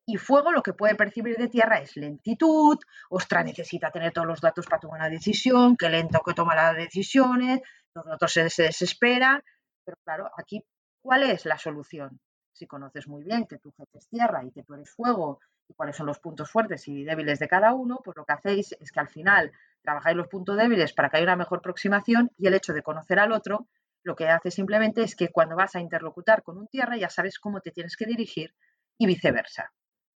Y 0.07 0.17
fuego 0.17 0.51
lo 0.51 0.63
que 0.63 0.73
puede 0.73 0.97
percibir 0.97 1.37
de 1.37 1.49
tierra 1.49 1.79
es 1.79 1.97
lentitud, 1.97 2.79
ostra, 3.11 3.45
necesita 3.45 3.91
tener 3.91 4.13
todos 4.13 4.27
los 4.27 4.41
datos 4.41 4.67
para 4.67 4.81
tomar 4.81 5.01
una 5.01 5.09
decisión, 5.09 5.77
qué 5.77 5.89
lento 5.89 6.21
que 6.25 6.35
toma 6.35 6.55
las 6.57 6.77
decisiones, 6.77 7.61
los 7.95 8.07
otros 8.07 8.33
se, 8.33 8.51
se 8.51 8.65
desespera. 8.65 9.43
Pero 9.85 9.97
claro, 10.05 10.31
aquí 10.37 10.65
¿Cuál 11.03 11.23
es 11.23 11.47
la 11.47 11.57
solución? 11.57 12.21
Si 12.53 12.67
conoces 12.67 13.09
muy 13.09 13.25
bien 13.25 13.47
que 13.47 13.59
tu 13.59 13.73
jefe 13.73 13.99
tierra 14.11 14.45
y 14.45 14.53
que 14.53 14.63
tú 14.63 14.75
eres 14.75 14.91
fuego 14.91 15.41
y 15.67 15.73
cuáles 15.73 15.97
son 15.97 16.07
los 16.07 16.19
puntos 16.19 16.51
fuertes 16.51 16.87
y 16.89 17.05
débiles 17.05 17.39
de 17.39 17.49
cada 17.49 17.73
uno, 17.73 18.01
pues 18.05 18.17
lo 18.19 18.27
que 18.27 18.35
hacéis 18.35 18.77
es 18.79 18.93
que 18.93 19.01
al 19.01 19.09
final 19.09 19.51
trabajáis 19.83 20.17
los 20.17 20.29
puntos 20.29 20.59
débiles 20.59 20.93
para 20.93 21.09
que 21.09 21.17
haya 21.17 21.25
una 21.25 21.37
mejor 21.37 21.61
aproximación 21.61 22.31
y 22.37 22.49
el 22.49 22.55
hecho 22.55 22.75
de 22.75 22.83
conocer 22.83 23.19
al 23.19 23.33
otro 23.33 23.67
lo 24.03 24.17
que 24.17 24.29
hace 24.29 24.51
simplemente 24.51 25.03
es 25.03 25.15
que 25.15 25.29
cuando 25.29 25.57
vas 25.57 25.77
a 25.77 25.81
interlocutar 25.81 26.43
con 26.43 26.59
un 26.59 26.69
tierra 26.69 26.97
ya 26.97 27.09
sabes 27.09 27.39
cómo 27.39 27.61
te 27.61 27.71
tienes 27.71 27.97
que 27.97 28.07
dirigir 28.07 28.55
y 28.99 29.07
viceversa. 29.07 29.73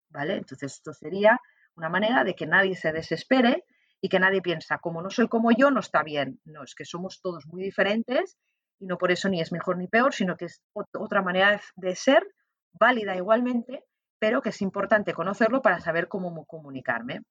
¿Vale? 0.09 0.35
Entonces 0.35 0.73
esto 0.73 0.93
sería 0.93 1.39
una 1.75 1.89
manera 1.89 2.23
de 2.23 2.35
que 2.35 2.45
nadie 2.45 2.75
se 2.75 2.91
desespere 2.91 3.63
y 4.01 4.09
que 4.09 4.19
nadie 4.19 4.41
piensa, 4.41 4.79
como 4.79 5.01
no 5.01 5.09
soy 5.09 5.27
como 5.27 5.51
yo, 5.51 5.71
no 5.71 5.79
está 5.79 6.03
bien. 6.03 6.41
No, 6.43 6.63
es 6.63 6.75
que 6.75 6.85
somos 6.85 7.21
todos 7.21 7.45
muy 7.45 7.63
diferentes 7.63 8.37
y 8.79 8.87
no 8.87 8.97
por 8.97 9.11
eso 9.11 9.29
ni 9.29 9.39
es 9.39 9.51
mejor 9.51 9.77
ni 9.77 9.87
peor, 9.87 10.13
sino 10.13 10.35
que 10.35 10.45
es 10.45 10.61
otra 10.73 11.21
manera 11.21 11.61
de 11.75 11.95
ser, 11.95 12.27
válida 12.73 13.15
igualmente, 13.15 13.83
pero 14.19 14.41
que 14.41 14.49
es 14.49 14.61
importante 14.61 15.13
conocerlo 15.13 15.61
para 15.61 15.79
saber 15.79 16.07
cómo 16.07 16.45
comunicarme. 16.45 17.21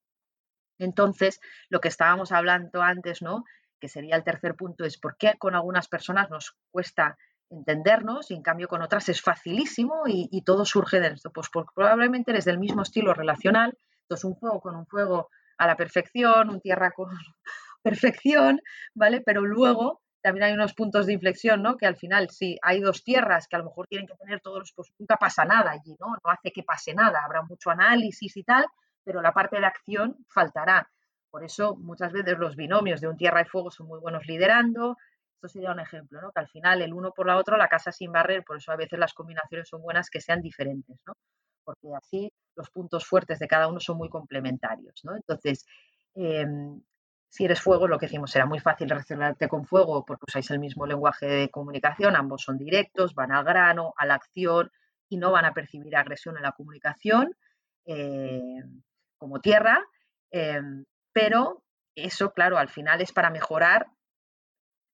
Entonces, 0.78 1.40
lo 1.68 1.80
que 1.80 1.88
estábamos 1.88 2.32
hablando 2.32 2.82
antes, 2.82 3.20
¿no? 3.20 3.44
Que 3.80 3.88
sería 3.88 4.16
el 4.16 4.24
tercer 4.24 4.54
punto, 4.54 4.84
es 4.84 4.98
por 4.98 5.16
qué 5.16 5.34
con 5.38 5.54
algunas 5.54 5.88
personas 5.88 6.30
nos 6.30 6.56
cuesta 6.70 7.16
entendernos 7.50 8.30
y 8.30 8.34
en 8.34 8.42
cambio 8.42 8.68
con 8.68 8.82
otras 8.82 9.08
es 9.08 9.20
facilísimo 9.20 10.04
y, 10.06 10.42
todo 10.42 10.64
surge 10.64 11.00
de 11.00 11.08
esto. 11.08 11.30
Pues 11.32 11.48
probablemente 11.74 12.30
eres 12.30 12.44
del 12.44 12.58
mismo 12.58 12.82
estilo 12.82 13.12
relacional, 13.12 13.76
entonces 14.02 14.24
un 14.24 14.36
fuego 14.36 14.60
con 14.60 14.76
un 14.76 14.86
fuego 14.86 15.28
a 15.58 15.66
la 15.66 15.76
perfección, 15.76 16.50
un 16.50 16.60
tierra 16.60 16.92
con 16.92 17.08
perfección, 17.82 18.60
¿vale? 18.94 19.20
Pero 19.24 19.42
luego 19.42 20.00
también 20.22 20.44
hay 20.44 20.52
unos 20.52 20.74
puntos 20.74 21.06
de 21.06 21.14
inflexión, 21.14 21.62
¿no? 21.62 21.76
Que 21.76 21.86
al 21.86 21.96
final, 21.96 22.28
sí, 22.30 22.56
hay 22.62 22.80
dos 22.80 23.02
tierras 23.02 23.48
que 23.48 23.56
a 23.56 23.58
lo 23.58 23.66
mejor 23.66 23.86
tienen 23.86 24.06
que 24.06 24.14
tener 24.14 24.40
todos 24.40 24.58
los, 24.60 24.72
pues 24.72 24.92
nunca 24.98 25.16
pasa 25.16 25.44
nada 25.44 25.72
allí, 25.72 25.96
¿no? 25.98 26.08
No 26.24 26.30
hace 26.30 26.52
que 26.52 26.62
pase 26.62 26.94
nada, 26.94 27.20
habrá 27.24 27.42
mucho 27.42 27.70
análisis 27.70 28.36
y 28.36 28.44
tal, 28.44 28.64
pero 29.02 29.22
la 29.22 29.32
parte 29.32 29.58
de 29.58 29.66
acción 29.66 30.16
faltará. 30.28 30.88
Por 31.30 31.44
eso 31.44 31.76
muchas 31.76 32.12
veces 32.12 32.38
los 32.38 32.56
binomios 32.56 33.00
de 33.00 33.08
un 33.08 33.16
tierra 33.16 33.42
y 33.42 33.44
fuego 33.44 33.70
son 33.70 33.86
muy 33.88 34.00
buenos 34.00 34.26
liderando. 34.26 34.96
Esto 35.34 35.48
sería 35.48 35.72
un 35.72 35.80
ejemplo, 35.80 36.20
¿no? 36.20 36.32
Que 36.32 36.40
al 36.40 36.48
final 36.48 36.82
el 36.82 36.92
uno 36.92 37.12
por 37.12 37.26
la 37.26 37.36
otro, 37.38 37.56
la 37.56 37.68
casa 37.68 37.92
sin 37.92 38.12
barrer, 38.12 38.44
por 38.44 38.56
eso 38.58 38.72
a 38.72 38.76
veces 38.76 38.98
las 38.98 39.14
combinaciones 39.14 39.68
son 39.68 39.82
buenas 39.82 40.10
que 40.10 40.20
sean 40.20 40.42
diferentes, 40.42 40.98
¿no? 41.06 41.14
Porque 41.64 41.88
así 41.96 42.32
los 42.56 42.70
puntos 42.70 43.06
fuertes 43.06 43.38
de 43.38 43.48
cada 43.48 43.68
uno 43.68 43.80
son 43.80 43.96
muy 43.96 44.08
complementarios, 44.08 45.00
¿no? 45.04 45.16
Entonces, 45.16 45.64
em, 46.14 46.82
si 47.28 47.44
eres 47.44 47.60
fuego, 47.62 47.86
lo 47.88 47.98
que 47.98 48.06
decimos, 48.06 48.30
será 48.32 48.44
muy 48.46 48.58
fácil 48.60 48.88
relacionarte 48.90 49.48
con 49.48 49.64
fuego 49.64 50.04
porque 50.04 50.24
usáis 50.28 50.50
el 50.50 50.58
mismo 50.58 50.84
lenguaje 50.86 51.26
de 51.26 51.48
comunicación, 51.50 52.16
ambos 52.16 52.42
son 52.42 52.58
directos, 52.58 53.14
van 53.14 53.32
al 53.32 53.44
grano, 53.44 53.94
a 53.96 54.04
la 54.06 54.14
acción 54.14 54.70
y 55.08 55.16
no 55.16 55.30
van 55.32 55.44
a 55.44 55.54
percibir 55.54 55.96
agresión 55.96 56.36
en 56.36 56.42
la 56.42 56.52
comunicación. 56.52 57.34
Eh, 57.86 58.62
como 59.18 59.40
tierra, 59.40 59.80
em, 60.30 60.84
pero 61.12 61.62
eso, 61.94 62.32
claro, 62.32 62.58
al 62.58 62.68
final 62.68 63.00
es 63.00 63.12
para 63.12 63.30
mejorar 63.30 63.88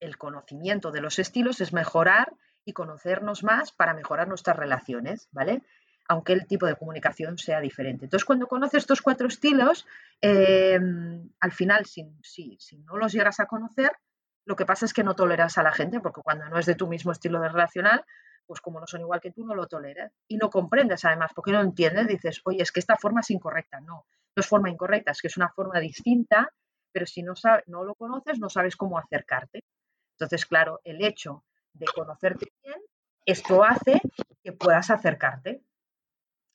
el 0.01 0.19
conocimiento 0.19 0.91
de 0.91 1.01
los 1.01 1.19
estilos, 1.19 1.61
es 1.61 1.73
mejorar 1.73 2.35
y 2.65 2.73
conocernos 2.73 3.45
más 3.45 3.73
para 3.73 3.95
mejorar 3.95 4.29
nuestras 4.29 4.57
relaciones, 4.57 5.29
¿vale? 5.31 5.63
Aunque 6.09 6.33
el 6.33 6.47
tipo 6.47 6.67
de 6.67 6.77
comunicación 6.77 7.39
sea 7.39 7.61
diferente. 7.61 8.05
Entonces, 8.05 8.25
cuando 8.25 8.47
conoces 8.47 8.79
estos 8.79 9.03
cuatro 9.03 9.29
estilos, 9.29 9.87
em, 10.21 11.31
al 11.41 11.53
final, 11.53 11.87
si, 11.87 12.07
si 12.23 12.79
no 12.79 12.97
los 12.97 13.13
llegas 13.13 13.41
a 13.41 13.47
conocer, 13.47 13.93
lo 14.45 14.55
que 14.57 14.67
pasa 14.67 14.85
es 14.85 14.93
que 14.93 15.03
no 15.03 15.15
toleras 15.15 15.59
a 15.59 15.63
la 15.63 15.73
gente, 15.73 16.01
porque 16.01 16.23
cuando 16.23 16.49
no 16.49 16.59
es 16.59 16.67
de 16.67 16.77
tu 16.77 16.87
mismo 16.87 17.13
estilo 17.13 17.41
de 17.41 17.49
relacional, 17.49 18.05
pues 18.47 18.61
como 18.61 18.81
no 18.81 18.87
son 18.87 19.01
igual 19.01 19.21
que 19.21 19.33
tú, 19.33 19.45
no 19.45 19.55
lo 19.55 19.67
toleras. 19.67 20.13
Y 20.29 20.37
no 20.37 20.51
comprendes 20.51 21.05
además, 21.05 21.33
porque 21.35 21.53
no 21.53 21.61
entiendes, 21.61 22.07
dices, 22.07 22.41
oye, 22.45 22.63
es 22.63 22.71
que 22.71 22.81
esta 22.81 22.97
forma 22.97 23.21
es 23.21 23.31
incorrecta. 23.31 23.81
No, 23.81 24.07
no 24.37 24.41
es 24.41 24.47
forma 24.47 24.71
incorrecta, 24.71 25.13
es 25.13 25.21
que 25.21 25.29
es 25.29 25.37
una 25.37 25.49
forma 25.49 25.81
distinta, 25.81 26.53
pero 26.93 27.07
si 27.07 27.23
no, 27.23 27.35
no 27.67 27.85
lo 27.85 27.95
conoces, 27.95 28.39
no 28.39 28.51
sabes 28.51 28.77
cómo 28.77 28.99
acercarte. 28.99 29.65
Entonces, 30.13 30.47
claro, 30.47 30.81
el 30.85 31.05
hecho 31.05 31.45
de 31.73 31.87
conocerte 31.87 32.53
bien, 32.63 32.81
esto 33.25 33.65
hace 33.65 34.01
que 34.43 34.53
puedas 34.53 34.91
acercarte. 34.91 35.63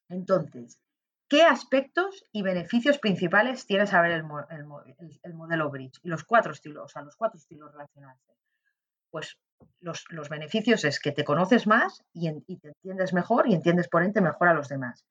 Entonces, 0.09 0.79
¿qué 1.27 1.43
aspectos 1.43 2.25
y 2.31 2.41
beneficios 2.43 2.97
principales 2.99 3.65
tiene 3.65 3.87
saber 3.87 4.11
el, 4.11 4.25
el 5.23 5.33
modelo 5.33 5.69
Bridge 5.69 5.99
y 6.03 6.09
los 6.09 6.23
cuatro 6.23 6.53
estilos, 6.53 6.85
o 6.85 6.87
sea, 6.87 7.01
los 7.01 7.15
cuatro 7.15 7.37
estilos 7.37 7.71
relacionales? 7.71 8.21
Pues 9.09 9.37
los, 9.79 10.29
beneficios 10.29 10.85
es 10.85 10.99
que 10.99 11.11
te 11.11 11.23
conoces 11.23 11.67
más 11.67 12.03
y, 12.13 12.29
te 12.57 12.69
entiendes 12.69 13.13
mejor 13.13 13.47
y 13.47 13.53
entiendes 13.53 13.87
por 13.87 14.03
ente 14.03 14.21
mejor 14.21 14.47
a 14.47 14.53
los 14.53 14.69
demás. 14.69 15.05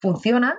Funciona 0.00 0.58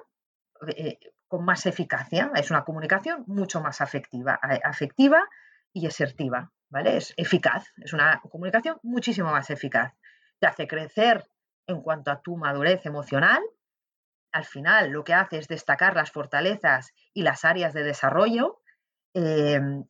eh, 0.75 0.99
con 1.27 1.45
más 1.45 1.65
eficacia, 1.65 2.31
es 2.35 2.51
una 2.51 2.63
comunicación 2.63 3.23
mucho 3.27 3.61
más 3.61 3.81
afectiva, 3.81 4.39
afectiva 4.63 5.23
y 5.73 5.85
asertiva, 5.87 6.51
¿vale? 6.69 6.97
Es 6.97 7.13
eficaz, 7.17 7.67
es 7.77 7.93
una 7.93 8.21
comunicación 8.29 8.79
muchísimo 8.83 9.31
más 9.31 9.49
eficaz. 9.49 9.93
Te 10.39 10.47
hace 10.47 10.67
crecer 10.67 11.29
en 11.67 11.81
cuanto 11.81 12.11
a 12.11 12.21
tu 12.21 12.37
madurez 12.37 12.85
emocional. 12.85 13.41
Al 14.31 14.45
final 14.45 14.89
lo 14.89 15.03
que 15.03 15.13
hace 15.13 15.37
es 15.37 15.47
destacar 15.47 15.95
las 15.95 16.11
fortalezas 16.11 16.93
y 17.13 17.23
las 17.23 17.43
áreas 17.45 17.73
de 17.73 17.83
desarrollo 17.83 18.61
Em, 19.19 19.83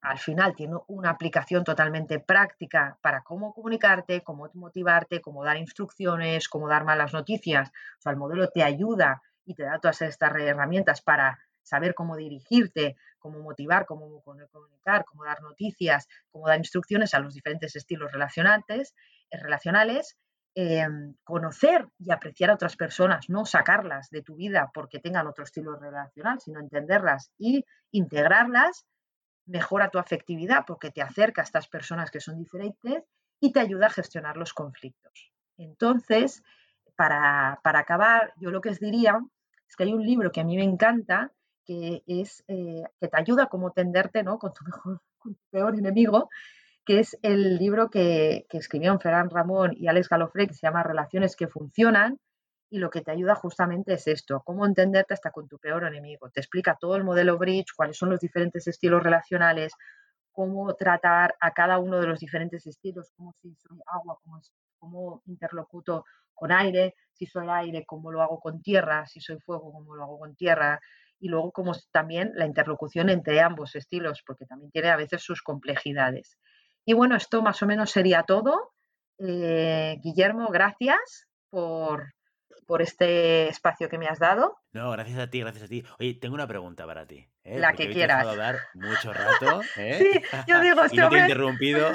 al, 0.00 0.18
final 0.18 0.56
tiene 0.56 0.74
una 0.88 1.10
aplicación 1.10 1.62
totalmente 1.62 2.18
práctica 2.18 2.98
para 3.02 3.22
cómo 3.22 3.54
comunicarte, 3.54 4.22
cómo 4.22 4.50
motivarte, 4.54 5.20
cómo 5.20 5.44
dar 5.44 5.58
instrucciones, 5.58 6.48
cómo 6.48 6.68
dar 6.68 6.84
malas 6.84 7.12
noticias. 7.12 7.68
O 7.68 8.02
sea, 8.02 8.10
el 8.10 8.18
modelo 8.18 8.48
te 8.48 8.64
ayuda 8.64 9.22
y 9.44 9.54
te 9.54 9.64
da 9.64 9.78
todas 9.78 10.02
estas 10.02 10.34
herramientas 10.34 11.02
para 11.02 11.38
saber 11.62 11.94
cómo 11.94 12.16
dirigirte, 12.16 12.96
cómo 13.18 13.40
motivar, 13.40 13.86
cómo 13.86 14.22
comunicar, 14.22 15.04
cómo 15.04 15.24
dar 15.24 15.40
noticias, 15.42 16.06
cómo 16.30 16.48
dar 16.48 16.58
instrucciones 16.58 17.14
a 17.14 17.20
los 17.20 17.34
diferentes 17.34 17.74
estilos 17.74 18.12
relacionantes, 18.12 18.94
eh, 19.30 19.38
relacionales 19.38 20.18
Em, 20.56 21.16
conocer 21.24 21.88
y 21.98 22.12
apreciar 22.12 22.50
a 22.50 22.54
otras 22.54 22.76
personas, 22.76 23.28
no 23.28 23.44
sacarlas 23.44 24.08
de 24.10 24.22
tu 24.22 24.36
vida 24.36 24.70
porque 24.72 25.00
tengan 25.00 25.26
otro 25.26 25.42
estilo 25.42 25.74
relacional, 25.74 26.38
sino 26.40 26.60
entenderlas 26.60 27.32
y 27.36 27.64
integrarlas, 27.90 28.86
mejora 29.46 29.90
tu 29.90 29.98
afectividad 29.98 30.62
porque 30.64 30.92
te 30.92 31.02
acerca 31.02 31.42
a 31.42 31.44
estas 31.44 31.66
personas 31.66 32.12
que 32.12 32.20
son 32.20 32.38
diferentes 32.38 33.02
y 33.40 33.52
te 33.52 33.58
ayuda 33.58 33.86
a 33.86 33.90
gestionar 33.90 34.36
los 34.36 34.54
conflictos. 34.54 35.32
Entonces, 35.56 36.44
para, 36.94 37.58
acabar, 37.64 38.32
yo 38.36 38.52
lo 38.52 38.60
que 38.60 38.68
os 38.68 38.78
diría 38.78 39.18
es 39.74 39.76
que 39.76 39.84
hay 39.84 39.92
un 39.92 40.06
libro 40.06 40.30
que 40.30 40.40
a 40.40 40.44
mí 40.44 40.56
me 40.56 40.62
encanta, 40.62 41.32
que 41.64 42.04
es 42.06 42.44
eh, 42.46 42.84
que 43.00 43.08
te 43.08 43.16
ayuda 43.18 43.44
a 43.44 43.48
cómo 43.48 43.72
tenderte 43.72 44.22
¿no? 44.22 44.38
con, 44.38 44.52
tu 44.52 44.64
mejor, 44.64 45.00
peor 45.50 45.74
enemigo, 45.74 46.30
que 46.84 47.00
es 47.00 47.18
el 47.22 47.56
libro 47.56 47.90
que, 47.90 48.46
que 48.48 48.58
escribieron 48.58 49.00
Ferran 49.00 49.30
Ramón 49.30 49.72
y 49.76 49.88
Alex 49.88 50.08
Galofré, 50.08 50.46
que 50.46 50.54
se 50.54 50.64
llama 50.64 50.84
Relaciones 50.84 51.34
que 51.34 51.48
funcionan, 51.48 52.20
y 52.70 52.78
lo 52.78 52.88
que 52.88 53.02
te 53.02 53.10
ayuda 53.10 53.34
justamente 53.34 53.94
es 53.94 54.06
esto, 54.06 54.42
cómo 54.44 54.64
entenderte 54.64 55.14
hasta 55.14 55.32
con 55.32 55.48
tu 55.48 55.58
peor 55.58 55.84
enemigo. 55.84 56.30
Te 56.30 56.40
explica 56.40 56.76
todo 56.80 56.94
el 56.96 57.04
modelo 57.04 57.36
Bridge, 57.36 57.72
cuáles 57.74 57.96
son 57.96 58.10
los 58.10 58.20
diferentes 58.20 58.66
estilos 58.68 59.02
relacionales, 59.02 59.72
cómo 60.30 60.72
tratar 60.74 61.34
a 61.40 61.50
cada 61.52 61.78
uno 61.78 62.00
de 62.00 62.06
los 62.06 62.20
diferentes 62.20 62.66
estilos, 62.66 63.10
cómo 63.16 63.32
si 63.40 63.54
soy 63.56 63.78
agua, 63.86 64.18
cómo, 64.22 64.40
cómo 64.84 65.22
interlocuto 65.26 66.04
con 66.34 66.52
aire, 66.52 66.94
si 67.12 67.26
soy 67.26 67.48
aire, 67.48 67.84
cómo 67.86 68.10
lo 68.10 68.22
hago 68.22 68.38
con 68.40 68.60
tierra, 68.60 69.06
si 69.06 69.20
soy 69.20 69.38
fuego, 69.40 69.72
cómo 69.72 69.94
lo 69.94 70.04
hago 70.04 70.18
con 70.18 70.34
tierra, 70.34 70.80
y 71.18 71.28
luego 71.28 71.52
cómo 71.52 71.72
también 71.90 72.32
la 72.34 72.44
interlocución 72.44 73.08
entre 73.08 73.40
ambos 73.40 73.74
estilos, 73.76 74.22
porque 74.26 74.44
también 74.44 74.70
tiene 74.70 74.90
a 74.90 74.96
veces 74.96 75.22
sus 75.22 75.42
complejidades. 75.42 76.38
Y 76.84 76.92
bueno, 76.92 77.16
esto 77.16 77.40
más 77.40 77.62
o 77.62 77.66
menos 77.66 77.90
sería 77.90 78.24
todo. 78.24 78.72
Eh, 79.18 79.96
Guillermo, 80.02 80.48
gracias 80.48 81.28
por, 81.48 82.12
por 82.66 82.82
este 82.82 83.48
espacio 83.48 83.88
que 83.88 83.98
me 83.98 84.06
has 84.06 84.18
dado. 84.18 84.58
No, 84.72 84.90
gracias 84.90 85.18
a 85.18 85.30
ti, 85.30 85.40
gracias 85.40 85.64
a 85.64 85.68
ti. 85.68 85.84
Oye, 85.98 86.14
tengo 86.14 86.34
una 86.34 86.46
pregunta 86.46 86.86
para 86.86 87.06
ti. 87.06 87.28
¿eh? 87.44 87.58
La 87.58 87.74
que 87.74 87.90
quieras. 87.90 88.24
Te 88.24 88.30
hablar 88.30 88.58
mucho 88.74 89.12
rato. 89.12 89.60
¿eh? 89.76 89.98
Sí, 89.98 90.20
yo 90.48 90.60
digo, 90.60 90.82
este 90.84 90.96
y 90.96 90.98
no 90.98 91.10
te 91.10 91.16
he 91.16 91.20
interrumpido. 91.20 91.90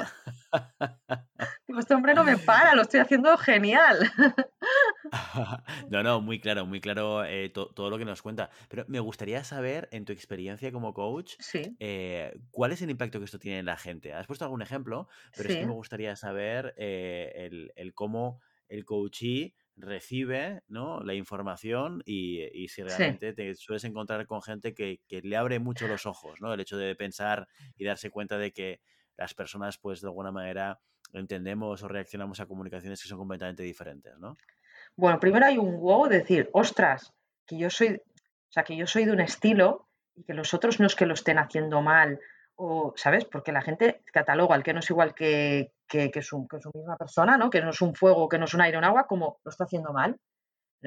este 1.78 1.94
hombre 1.94 2.14
no 2.14 2.24
me 2.24 2.38
para, 2.38 2.74
lo 2.74 2.82
estoy 2.82 3.00
haciendo 3.00 3.36
genial. 3.36 4.10
no, 5.90 6.02
no, 6.02 6.20
muy 6.20 6.40
claro, 6.40 6.66
muy 6.66 6.80
claro 6.80 7.24
eh, 7.24 7.50
todo 7.50 7.90
lo 7.90 7.98
que 7.98 8.04
nos 8.04 8.22
cuenta. 8.22 8.50
Pero 8.68 8.84
me 8.88 9.00
gustaría 9.00 9.44
saber, 9.44 9.88
en 9.92 10.04
tu 10.04 10.12
experiencia 10.12 10.72
como 10.72 10.94
coach, 10.94 11.34
eh, 11.54 12.34
cuál 12.50 12.72
es 12.72 12.82
el 12.82 12.90
impacto 12.90 13.18
que 13.18 13.24
esto 13.26 13.38
tiene 13.38 13.58
en 13.58 13.66
la 13.66 13.76
gente. 13.76 14.14
Has 14.14 14.26
puesto 14.26 14.44
algún 14.44 14.62
ejemplo, 14.62 15.08
pero 15.36 15.48
es 15.48 15.56
que 15.56 15.66
me 15.66 15.72
gustaría 15.72 16.16
saber 16.16 16.74
el, 16.76 17.72
el, 17.76 17.94
cómo 17.94 18.40
el 18.68 18.84
coachee 18.84 19.54
recibe 19.80 20.62
¿no? 20.68 21.00
la 21.00 21.14
información 21.14 22.02
y, 22.04 22.68
si 22.68 22.82
realmente 22.82 23.32
te 23.32 23.54
sueles 23.54 23.84
encontrar 23.84 24.26
con 24.26 24.42
gente 24.42 24.74
que, 24.74 25.00
le 25.08 25.36
abre 25.36 25.58
mucho 25.58 25.88
los 25.88 26.06
ojos, 26.06 26.40
¿no? 26.40 26.52
El 26.52 26.60
hecho 26.60 26.76
de 26.76 26.94
pensar 26.94 27.48
y 27.76 27.84
darse 27.84 28.10
cuenta 28.10 28.38
de 28.38 28.52
que 28.52 28.80
las 29.16 29.34
personas, 29.34 29.78
pues 29.78 30.00
de 30.00 30.08
alguna 30.08 30.32
manera, 30.32 30.80
entendemos 31.12 31.82
o 31.82 31.88
reaccionamos 31.88 32.40
a 32.40 32.46
comunicaciones 32.46 33.02
que 33.02 33.08
son 33.08 33.18
completamente 33.18 33.62
diferentes, 33.62 34.16
¿no? 34.18 34.36
Bueno, 34.96 35.20
primero 35.20 35.46
hay 35.46 35.58
un 35.58 35.78
wow 35.80 36.08
de 36.08 36.18
decir, 36.18 36.48
ostras, 36.52 37.12
que 37.46 37.58
yo 37.58 37.70
soy, 37.70 37.88
o 37.88 38.52
sea, 38.52 38.64
que 38.64 38.76
yo 38.76 38.86
soy 38.86 39.04
de 39.04 39.12
un 39.12 39.20
estilo 39.20 39.88
y 40.14 40.24
que 40.24 40.34
los 40.34 40.54
otros 40.54 40.80
no 40.80 40.86
es 40.86 40.94
que 40.94 41.06
lo 41.06 41.14
estén 41.14 41.38
haciendo 41.38 41.82
mal, 41.82 42.20
o, 42.62 42.92
¿sabes? 42.94 43.24
Porque 43.24 43.52
la 43.52 43.62
gente 43.62 44.02
cataloga 44.12 44.54
al 44.54 44.62
que 44.62 44.74
no 44.74 44.80
es 44.80 44.90
igual 44.90 45.14
que, 45.14 45.72
que, 45.88 46.10
su, 46.20 46.46
misma 46.74 46.96
persona, 46.98 47.38
¿no? 47.38 47.48
Que 47.48 47.62
no 47.62 47.70
es 47.70 47.80
un 47.80 47.94
fuego, 47.94 48.28
que 48.28 48.38
no 48.38 48.44
es 48.44 48.52
un 48.52 48.60
aire 48.60 48.76
un 48.76 48.84
agua, 48.84 49.06
como 49.06 49.40
lo 49.42 49.50
está 49.50 49.64
haciendo 49.64 49.94
mal. 49.94 50.18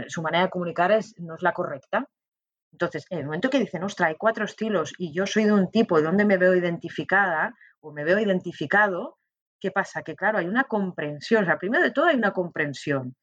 Su 0.08 0.22
manera 0.22 0.44
de 0.44 0.50
comunicar 0.52 0.92
es, 0.92 1.16
no 1.18 1.34
es 1.34 1.42
la 1.42 1.54
correcta. 1.54 2.08
Entonces, 2.72 3.08
en 3.10 3.20
el 3.20 3.26
momento 3.26 3.50
que 3.50 3.60
dicen, 3.60 3.84
ostras, 3.84 4.10
hay 4.10 4.16
cuatro 4.18 4.46
estilos 4.46 4.94
y 5.00 5.14
yo 5.14 5.26
soy 5.26 5.46
de 5.46 5.54
un 5.54 5.72
tipo 5.72 5.98
de 5.98 6.04
donde 6.04 6.26
me 6.26 6.38
veo 6.38 6.56
identificada 6.56 7.56
o 7.80 7.92
me 7.92 8.04
veo 8.04 8.20
identificado, 8.20 9.18
¿qué 9.60 9.72
pasa? 9.72 10.04
Que 10.04 10.16
claro, 10.16 10.38
hay 10.38 10.48
una 10.48 10.66
comprensión. 10.66 11.44
O 11.44 11.46
sea, 11.48 11.58
primero 11.58 11.84
de 11.84 11.92
todo 11.92 12.06
hay 12.06 12.18
una 12.18 12.34
comprensión. 12.34 13.16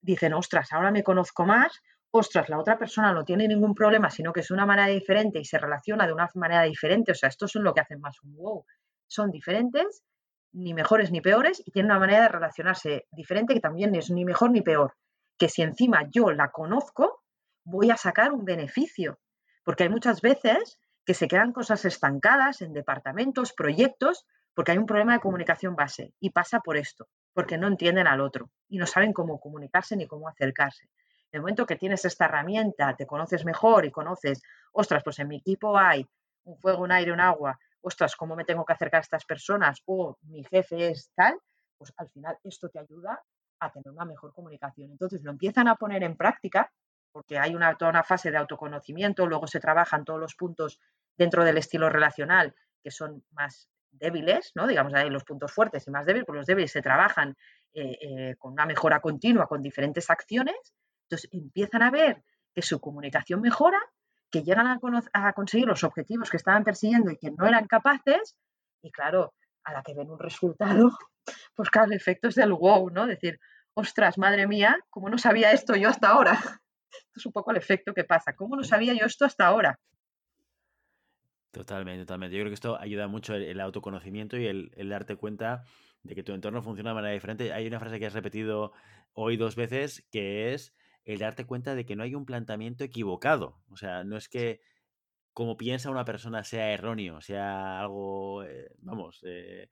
Dicen, 0.00 0.34
ostras, 0.34 0.72
ahora 0.72 0.92
me 0.92 1.02
conozco 1.02 1.44
más, 1.46 1.80
ostras, 2.12 2.48
la 2.48 2.58
otra 2.58 2.78
persona 2.78 3.12
no 3.12 3.24
tiene 3.24 3.48
ningún 3.48 3.74
problema, 3.74 4.10
sino 4.10 4.32
que 4.32 4.40
es 4.40 4.50
una 4.50 4.66
manera 4.66 4.88
diferente 4.88 5.38
y 5.38 5.44
se 5.44 5.58
relaciona 5.58 6.06
de 6.06 6.12
una 6.12 6.28
manera 6.34 6.62
diferente. 6.62 7.12
O 7.12 7.14
sea, 7.14 7.28
estos 7.28 7.50
son 7.50 7.64
lo 7.64 7.72
que 7.74 7.80
hacen 7.80 8.00
más 8.00 8.22
un 8.22 8.36
wow. 8.36 8.64
Son 9.06 9.30
diferentes, 9.30 10.04
ni 10.52 10.74
mejores 10.74 11.10
ni 11.10 11.20
peores, 11.20 11.62
y 11.66 11.70
tienen 11.72 11.90
una 11.90 12.00
manera 12.00 12.22
de 12.22 12.28
relacionarse 12.28 13.06
diferente 13.10 13.54
que 13.54 13.60
también 13.60 13.94
es 13.94 14.10
ni 14.10 14.24
mejor 14.24 14.50
ni 14.50 14.60
peor. 14.60 14.94
Que 15.38 15.48
si 15.48 15.62
encima 15.62 16.08
yo 16.10 16.30
la 16.30 16.50
conozco, 16.50 17.22
voy 17.64 17.90
a 17.90 17.96
sacar 17.96 18.32
un 18.32 18.44
beneficio. 18.44 19.18
Porque 19.64 19.84
hay 19.84 19.88
muchas 19.88 20.20
veces 20.20 20.78
que 21.06 21.14
se 21.14 21.28
quedan 21.28 21.52
cosas 21.52 21.84
estancadas 21.86 22.60
en 22.60 22.74
departamentos, 22.74 23.54
proyectos, 23.54 24.26
porque 24.54 24.72
hay 24.72 24.78
un 24.78 24.86
problema 24.86 25.14
de 25.14 25.20
comunicación 25.20 25.76
base 25.76 26.12
y 26.20 26.30
pasa 26.30 26.60
por 26.60 26.76
esto, 26.76 27.08
porque 27.32 27.56
no 27.56 27.68
entienden 27.68 28.06
al 28.06 28.20
otro 28.20 28.50
y 28.68 28.76
no 28.76 28.86
saben 28.86 29.14
cómo 29.14 29.40
comunicarse 29.40 29.96
ni 29.96 30.06
cómo 30.06 30.28
acercarse. 30.28 30.88
En 31.32 31.38
el 31.38 31.40
momento 31.40 31.64
que 31.64 31.76
tienes 31.76 32.04
esta 32.04 32.26
herramienta, 32.26 32.94
te 32.94 33.06
conoces 33.06 33.44
mejor 33.46 33.86
y 33.86 33.90
conoces, 33.90 34.42
ostras, 34.72 35.02
pues 35.02 35.18
en 35.18 35.28
mi 35.28 35.38
equipo 35.38 35.78
hay 35.78 36.06
un 36.44 36.58
fuego, 36.58 36.82
un 36.82 36.92
aire, 36.92 37.10
un 37.10 37.20
agua, 37.20 37.58
ostras, 37.80 38.14
¿cómo 38.16 38.36
me 38.36 38.44
tengo 38.44 38.66
que 38.66 38.74
acercar 38.74 38.98
a 38.98 39.02
estas 39.02 39.24
personas? 39.24 39.82
O 39.86 40.18
mi 40.22 40.44
jefe 40.44 40.88
es 40.88 41.10
tal, 41.14 41.38
pues 41.78 41.90
al 41.96 42.10
final 42.10 42.36
esto 42.44 42.68
te 42.68 42.78
ayuda 42.78 43.22
a 43.60 43.72
tener 43.72 43.90
una 43.90 44.04
mejor 44.04 44.34
comunicación. 44.34 44.90
Entonces 44.90 45.22
lo 45.22 45.30
empiezan 45.30 45.68
a 45.68 45.76
poner 45.76 46.02
en 46.02 46.16
práctica 46.16 46.70
porque 47.12 47.38
hay 47.38 47.54
una, 47.54 47.74
toda 47.76 47.90
una 47.90 48.02
fase 48.02 48.30
de 48.30 48.36
autoconocimiento, 48.36 49.26
luego 49.26 49.46
se 49.46 49.60
trabajan 49.60 50.04
todos 50.04 50.20
los 50.20 50.34
puntos 50.34 50.80
dentro 51.16 51.44
del 51.44 51.56
estilo 51.58 51.88
relacional 51.88 52.54
que 52.82 52.90
son 52.90 53.24
más 53.30 53.70
débiles, 53.90 54.52
¿no? 54.54 54.66
Digamos, 54.66 54.92
hay 54.94 55.08
los 55.08 55.24
puntos 55.24 55.52
fuertes 55.52 55.86
y 55.86 55.90
más 55.90 56.04
débiles, 56.04 56.26
pues 56.26 56.36
los 56.36 56.46
débiles 56.46 56.72
se 56.72 56.82
trabajan 56.82 57.36
eh, 57.72 57.98
eh, 58.00 58.34
con 58.38 58.52
una 58.52 58.66
mejora 58.66 59.00
continua, 59.00 59.46
con 59.46 59.62
diferentes 59.62 60.10
acciones, 60.10 60.74
entonces 61.12 61.30
empiezan 61.32 61.82
a 61.82 61.90
ver 61.90 62.24
que 62.54 62.62
su 62.62 62.80
comunicación 62.80 63.42
mejora, 63.42 63.78
que 64.30 64.42
llegan 64.42 64.66
a, 64.66 65.32
conseguir 65.34 65.66
los 65.66 65.84
objetivos 65.84 66.30
que 66.30 66.38
estaban 66.38 66.64
persiguiendo 66.64 67.10
y 67.10 67.18
que 67.18 67.30
no 67.30 67.46
eran 67.46 67.66
capaces, 67.66 68.38
y 68.82 68.90
claro, 68.90 69.34
a 69.64 69.74
la 69.74 69.82
que 69.82 69.94
ven 69.94 70.10
un 70.10 70.18
resultado, 70.18 70.90
pues 71.54 71.68
claro, 71.68 71.88
el 71.88 71.96
efecto 71.98 72.28
es 72.28 72.34
del 72.34 72.54
wow, 72.54 72.88
¿no? 72.88 73.06
Decir, 73.06 73.38
ostras, 73.74 74.16
madre 74.16 74.46
mía, 74.46 74.78
¿cómo 74.88 75.10
no 75.10 75.18
sabía 75.18 75.52
esto 75.52 75.76
yo 75.76 75.90
hasta 75.90 76.08
ahora? 76.08 76.32
es 77.14 77.26
un 77.26 77.32
poco 77.32 77.50
el 77.50 77.58
efecto 77.58 77.92
que 77.92 78.04
pasa. 78.04 78.34
¿Cómo 78.34 78.56
no 78.56 78.64
sabía 78.64 78.94
yo 78.94 79.04
esto 79.04 79.26
hasta 79.26 79.46
ahora? 79.46 79.78
Totalmente, 81.50 82.06
totalmente. 82.06 82.34
Yo 82.34 82.40
creo 82.40 82.50
que 82.50 82.54
esto 82.54 82.80
ayuda 82.80 83.06
mucho 83.06 83.34
el, 83.34 83.60
autoconocimiento 83.60 84.38
y 84.38 84.46
el, 84.46 84.88
darte 84.88 85.16
cuenta 85.16 85.64
de 86.02 86.14
que 86.14 86.22
tu 86.22 86.32
entorno 86.32 86.62
funciona 86.62 86.90
de 86.90 86.94
manera 86.94 87.12
diferente. 87.12 87.52
Hay 87.52 87.66
una 87.66 87.78
frase 87.78 87.98
que 87.98 88.06
has 88.06 88.14
repetido 88.14 88.72
hoy 89.12 89.36
dos 89.36 89.54
veces 89.54 90.06
que 90.10 90.54
es 90.54 90.74
el 91.04 91.18
darte 91.18 91.44
cuenta 91.44 91.74
de 91.74 91.84
que 91.84 91.96
no 91.96 92.02
hay 92.02 92.14
un 92.14 92.26
planteamiento 92.26 92.84
equivocado. 92.84 93.62
O 93.70 93.76
sea, 93.76 94.04
no 94.04 94.16
es 94.16 94.28
que 94.28 94.60
como 95.32 95.56
piensa 95.56 95.90
una 95.90 96.04
persona 96.04 96.44
sea 96.44 96.72
erróneo, 96.72 97.20
sea 97.20 97.80
algo, 97.80 98.44
eh, 98.44 98.70
vamos, 98.78 99.20
eh, 99.24 99.68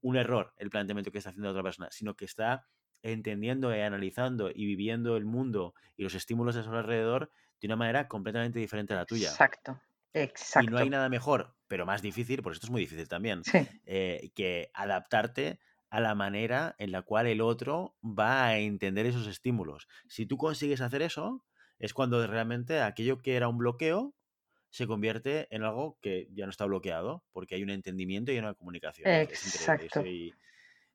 un 0.00 0.16
error 0.16 0.52
el 0.56 0.70
planteamiento 0.70 1.10
que 1.10 1.18
está 1.18 1.30
haciendo 1.30 1.50
otra 1.50 1.62
persona, 1.62 1.88
sino 1.90 2.16
que 2.16 2.24
está 2.24 2.66
entendiendo 3.02 3.74
y 3.74 3.80
analizando 3.80 4.50
y 4.50 4.64
viviendo 4.64 5.16
el 5.16 5.24
mundo 5.24 5.74
y 5.96 6.02
los 6.02 6.14
estímulos 6.14 6.54
de 6.54 6.62
su 6.62 6.72
alrededor 6.72 7.30
de 7.60 7.66
una 7.66 7.76
manera 7.76 8.08
completamente 8.08 8.58
diferente 8.58 8.94
a 8.94 8.96
la 8.96 9.06
tuya. 9.06 9.28
Exacto, 9.28 9.80
exacto. 10.12 10.68
Y 10.68 10.72
no 10.72 10.78
hay 10.78 10.90
nada 10.90 11.08
mejor, 11.08 11.54
pero 11.68 11.86
más 11.86 12.02
difícil, 12.02 12.42
porque 12.42 12.54
esto 12.54 12.66
es 12.66 12.70
muy 12.70 12.80
difícil 12.80 13.08
también, 13.08 13.42
eh, 13.84 14.30
que 14.34 14.70
adaptarte 14.74 15.60
a 15.94 16.00
la 16.00 16.16
manera 16.16 16.74
en 16.78 16.90
la 16.90 17.02
cual 17.02 17.28
el 17.28 17.40
otro 17.40 17.96
va 18.02 18.46
a 18.46 18.58
entender 18.58 19.06
esos 19.06 19.28
estímulos. 19.28 19.86
Si 20.08 20.26
tú 20.26 20.36
consigues 20.36 20.80
hacer 20.80 21.02
eso, 21.02 21.46
es 21.78 21.94
cuando 21.94 22.26
realmente 22.26 22.80
aquello 22.80 23.22
que 23.22 23.36
era 23.36 23.46
un 23.46 23.58
bloqueo 23.58 24.12
se 24.70 24.88
convierte 24.88 25.46
en 25.54 25.62
algo 25.62 26.00
que 26.02 26.26
ya 26.32 26.46
no 26.46 26.50
está 26.50 26.64
bloqueado, 26.64 27.22
porque 27.30 27.54
hay 27.54 27.62
un 27.62 27.70
entendimiento 27.70 28.32
y 28.32 28.38
una 28.38 28.54
comunicación. 28.54 29.08
Exacto 29.08 30.02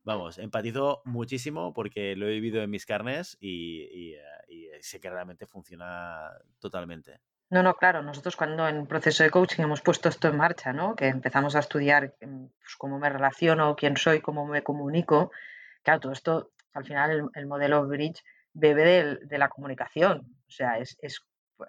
vamos, 0.03 0.37
empatizo 0.37 1.01
muchísimo 1.05 1.73
porque 1.73 2.15
lo 2.15 2.27
he 2.27 2.31
vivido 2.31 2.61
en 2.61 2.69
mis 2.69 2.85
carnes 2.85 3.37
y, 3.39 4.13
eh, 4.15 4.79
sé 4.81 4.99
que 4.99 5.09
realmente 5.09 5.47
funciona 5.47 6.31
totalmente. 6.59 7.19
No, 7.51 7.63
no, 7.63 7.75
claro, 7.75 8.03
nosotros 8.03 8.35
cuando 8.35 8.67
en 8.67 8.85
proceso 8.85 9.23
de 9.23 9.31
coaching 9.31 9.63
hemos 9.63 9.81
puesto 9.81 10.07
esto 10.09 10.27
en 10.27 10.37
marcha, 10.37 10.71
¿no? 10.71 10.95
Que 10.95 11.07
empezamos 11.07 11.55
a 11.55 11.59
estudiar 11.59 12.15
em, 12.19 12.49
pues, 12.49 12.75
cómo 12.77 12.99
me 12.99 13.09
relaciono, 13.09 13.75
quién 13.75 13.97
soy, 13.97 14.21
cómo 14.21 14.45
me 14.45 14.61
comunico. 14.61 15.31
Claro, 15.83 15.99
todo 15.99 16.11
esto, 16.11 16.51
al 16.73 16.85
final 16.85 17.29
el, 17.33 17.47
modelo 17.47 17.87
Bridge 17.87 18.23
bebe 18.53 19.17
de, 19.25 19.37
la 19.39 19.49
comunicación. 19.49 20.35
O 20.47 20.51
sea, 20.51 20.77
es, 20.77 20.97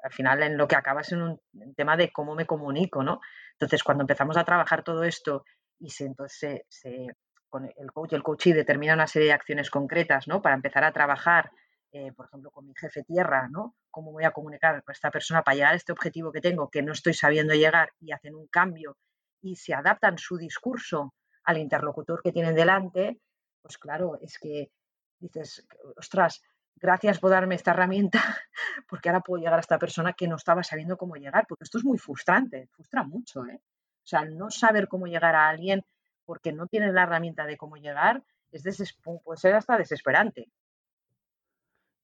al 0.02 0.12
final 0.12 0.42
en 0.42 0.58
lo 0.58 0.68
que 0.68 0.76
acaba 0.76 1.00
es 1.00 1.12
en 1.12 1.22
un 1.22 1.40
tema 1.74 1.96
de 1.96 2.12
cómo 2.12 2.34
me 2.34 2.46
comunico, 2.46 3.02
¿no? 3.02 3.20
Entonces, 3.52 3.82
cuando 3.82 4.02
empezamos 4.02 4.36
a 4.36 4.44
trabajar 4.44 4.82
todo 4.82 5.04
esto 5.04 5.44
y 5.78 5.90
se, 5.90 6.04
entonces 6.04 6.62
se 6.68 7.08
con 7.50 7.64
el 7.64 7.92
coach 7.92 8.12
y 8.12 8.14
el 8.14 8.22
coachee 8.22 8.54
determina 8.54 8.94
una 8.94 9.06
serie 9.06 9.28
de 9.28 9.34
acciones 9.34 9.70
concretas, 9.70 10.28
¿no? 10.28 10.40
Para 10.40 10.54
empezar 10.54 10.84
a 10.84 10.92
trabajar, 10.92 11.50
eh, 11.92 12.12
por 12.12 12.26
ejemplo, 12.26 12.50
con 12.50 12.66
mi 12.66 12.74
jefe 12.74 13.02
tierra, 13.02 13.48
¿no? 13.48 13.74
¿Cómo 13.90 14.12
voy 14.12 14.24
a 14.24 14.30
comunicar 14.30 14.82
con 14.84 14.92
esta 14.92 15.10
persona 15.10 15.42
para 15.42 15.56
llegar 15.56 15.72
a 15.72 15.76
este 15.76 15.92
objetivo 15.92 16.30
que 16.30 16.40
tengo, 16.40 16.70
que 16.70 16.82
no 16.82 16.92
estoy 16.92 17.14
sabiendo 17.14 17.54
llegar 17.54 17.92
y 17.98 18.12
hacen 18.12 18.34
un 18.34 18.46
cambio 18.46 18.96
y 19.42 19.56
se 19.56 19.74
adaptan 19.74 20.18
su 20.18 20.36
discurso 20.36 21.14
al 21.44 21.58
interlocutor 21.58 22.22
que 22.22 22.32
tienen 22.32 22.54
delante? 22.54 23.20
Pues 23.60 23.76
claro, 23.78 24.18
es 24.20 24.38
que 24.38 24.70
dices, 25.18 25.66
ostras, 25.96 26.42
gracias 26.76 27.18
por 27.18 27.30
darme 27.30 27.56
esta 27.56 27.72
herramienta, 27.72 28.20
porque 28.88 29.08
ahora 29.08 29.20
puedo 29.20 29.42
llegar 29.42 29.58
a 29.58 29.60
esta 29.60 29.78
persona 29.78 30.12
que 30.12 30.28
no 30.28 30.36
estaba 30.36 30.62
sabiendo 30.62 30.96
cómo 30.96 31.16
llegar, 31.16 31.46
porque 31.48 31.64
esto 31.64 31.78
es 31.78 31.84
muy 31.84 31.98
frustrante, 31.98 32.68
frustra 32.68 33.02
mucho, 33.02 33.44
¿eh? 33.46 33.60
O 34.02 34.06
sea, 34.10 34.24
no 34.24 34.50
saber 34.50 34.88
cómo 34.88 35.06
llegar 35.06 35.34
a 35.34 35.48
alguien 35.48 35.84
porque 36.24 36.52
no 36.52 36.66
tienes 36.66 36.94
la 36.94 37.02
herramienta 37.02 37.44
de 37.44 37.56
cómo 37.56 37.76
llegar, 37.76 38.22
es 38.52 38.62
puede 39.02 39.38
ser 39.38 39.54
hasta 39.54 39.76
desesperante. 39.76 40.48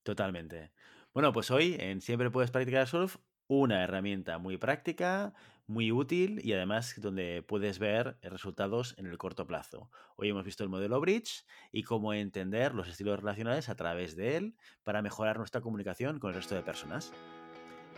Totalmente. 0.06 0.70
Bueno, 1.12 1.32
pues 1.32 1.50
hoy 1.50 1.74
en 1.80 2.00
Siempre 2.00 2.30
Puedes 2.30 2.52
Practicar 2.52 2.86
Surf, 2.86 3.16
una 3.48 3.82
herramienta 3.82 4.38
muy 4.38 4.56
práctica, 4.56 5.34
muy 5.66 5.90
útil 5.90 6.40
y 6.44 6.52
además 6.52 6.94
donde 6.98 7.42
puedes 7.42 7.80
ver 7.80 8.16
resultados 8.22 8.94
en 8.98 9.06
el 9.06 9.18
corto 9.18 9.48
plazo. 9.48 9.90
Hoy 10.14 10.28
hemos 10.28 10.44
visto 10.44 10.62
el 10.62 10.70
modelo 10.70 11.00
Bridge 11.00 11.44
y 11.72 11.82
cómo 11.82 12.14
entender 12.14 12.72
los 12.72 12.86
estilos 12.86 13.18
relacionales 13.18 13.68
a 13.68 13.74
través 13.74 14.14
de 14.14 14.36
él 14.36 14.54
para 14.84 15.02
mejorar 15.02 15.38
nuestra 15.38 15.60
comunicación 15.60 16.20
con 16.20 16.30
el 16.30 16.36
resto 16.36 16.54
de 16.54 16.62
personas. 16.62 17.12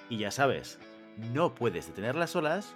Y 0.08 0.16
ya 0.16 0.30
sabes, 0.30 0.78
no 1.34 1.54
puedes 1.54 1.88
detener 1.88 2.14
las 2.14 2.34
olas, 2.36 2.74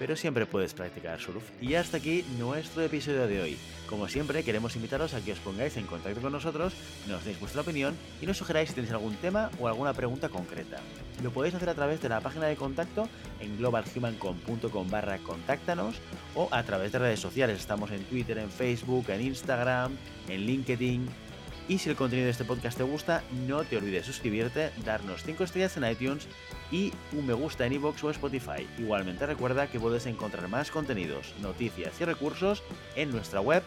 pero 0.00 0.16
siempre 0.16 0.46
puedes 0.46 0.72
practicar 0.72 1.20
surf. 1.20 1.44
Y 1.60 1.74
hasta 1.74 1.98
aquí 1.98 2.24
nuestro 2.38 2.82
episodio 2.82 3.26
de 3.26 3.42
hoy. 3.42 3.58
Como 3.86 4.08
siempre, 4.08 4.42
queremos 4.42 4.74
invitaros 4.74 5.12
a 5.12 5.20
que 5.20 5.32
os 5.32 5.38
pongáis 5.40 5.76
en 5.76 5.84
contacto 5.84 6.22
con 6.22 6.32
nosotros, 6.32 6.72
nos 7.06 7.22
deis 7.22 7.38
vuestra 7.38 7.60
opinión 7.60 7.94
y 8.22 8.24
nos 8.26 8.38
sugeráis 8.38 8.70
si 8.70 8.76
tenéis 8.76 8.94
algún 8.94 9.14
tema 9.16 9.50
o 9.60 9.68
alguna 9.68 9.92
pregunta 9.92 10.30
concreta. 10.30 10.78
Lo 11.22 11.30
podéis 11.30 11.54
hacer 11.54 11.68
a 11.68 11.74
través 11.74 12.00
de 12.00 12.08
la 12.08 12.20
página 12.20 12.46
de 12.46 12.56
contacto 12.56 13.10
en 13.40 13.58
globalhumancom.com 13.58 14.90
barra 14.90 15.18
contáctanos 15.18 15.96
o 16.34 16.48
a 16.50 16.62
través 16.62 16.92
de 16.92 16.98
redes 16.98 17.20
sociales. 17.20 17.58
Estamos 17.58 17.90
en 17.90 18.02
Twitter, 18.04 18.38
en 18.38 18.50
Facebook, 18.50 19.10
en 19.10 19.20
Instagram, 19.20 19.98
en 20.28 20.46
LinkedIn 20.46 21.29
y 21.70 21.78
si 21.78 21.88
el 21.88 21.94
contenido 21.94 22.24
de 22.24 22.32
este 22.32 22.44
podcast 22.44 22.76
te 22.76 22.82
gusta, 22.82 23.22
no 23.46 23.62
te 23.62 23.76
olvides 23.76 24.04
suscribirte, 24.04 24.72
darnos 24.84 25.22
5 25.22 25.44
estrellas 25.44 25.76
en 25.76 25.88
iTunes 25.88 26.26
y 26.72 26.92
un 27.12 27.28
me 27.28 27.32
gusta 27.32 27.64
en 27.64 27.74
iVoox 27.74 28.02
o 28.02 28.10
Spotify. 28.10 28.66
Igualmente 28.76 29.24
recuerda 29.24 29.68
que 29.68 29.78
puedes 29.78 30.04
encontrar 30.06 30.48
más 30.48 30.72
contenidos, 30.72 31.32
noticias 31.40 32.00
y 32.00 32.04
recursos 32.04 32.64
en 32.96 33.12
nuestra 33.12 33.40
web 33.40 33.62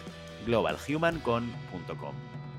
globalhumancon.com. 0.45 2.13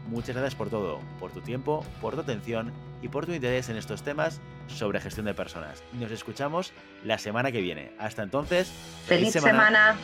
Muchas 0.09 0.35
gracias 0.35 0.55
por 0.55 0.71
todo, 0.71 1.01
por 1.21 1.31
tu 1.31 1.43
tiempo, 1.43 1.85
por 2.01 2.15
tu 2.15 2.23
atención 2.23 2.73
y 3.03 3.09
por 3.09 3.27
tu 3.27 3.33
interés 3.33 3.69
en 3.69 3.77
estos 3.77 4.03
temas 4.03 4.41
sobre 4.69 4.99
gestión 4.99 5.27
de 5.27 5.35
personas. 5.35 5.83
Nos 5.93 6.11
escuchamos 6.11 6.73
la 7.05 7.19
semana 7.19 7.53
que 7.53 7.61
viene. 7.61 7.93
Hasta 7.99 8.23
entonces, 8.23 8.73
feliz, 9.07 9.33
semana. 9.33 9.95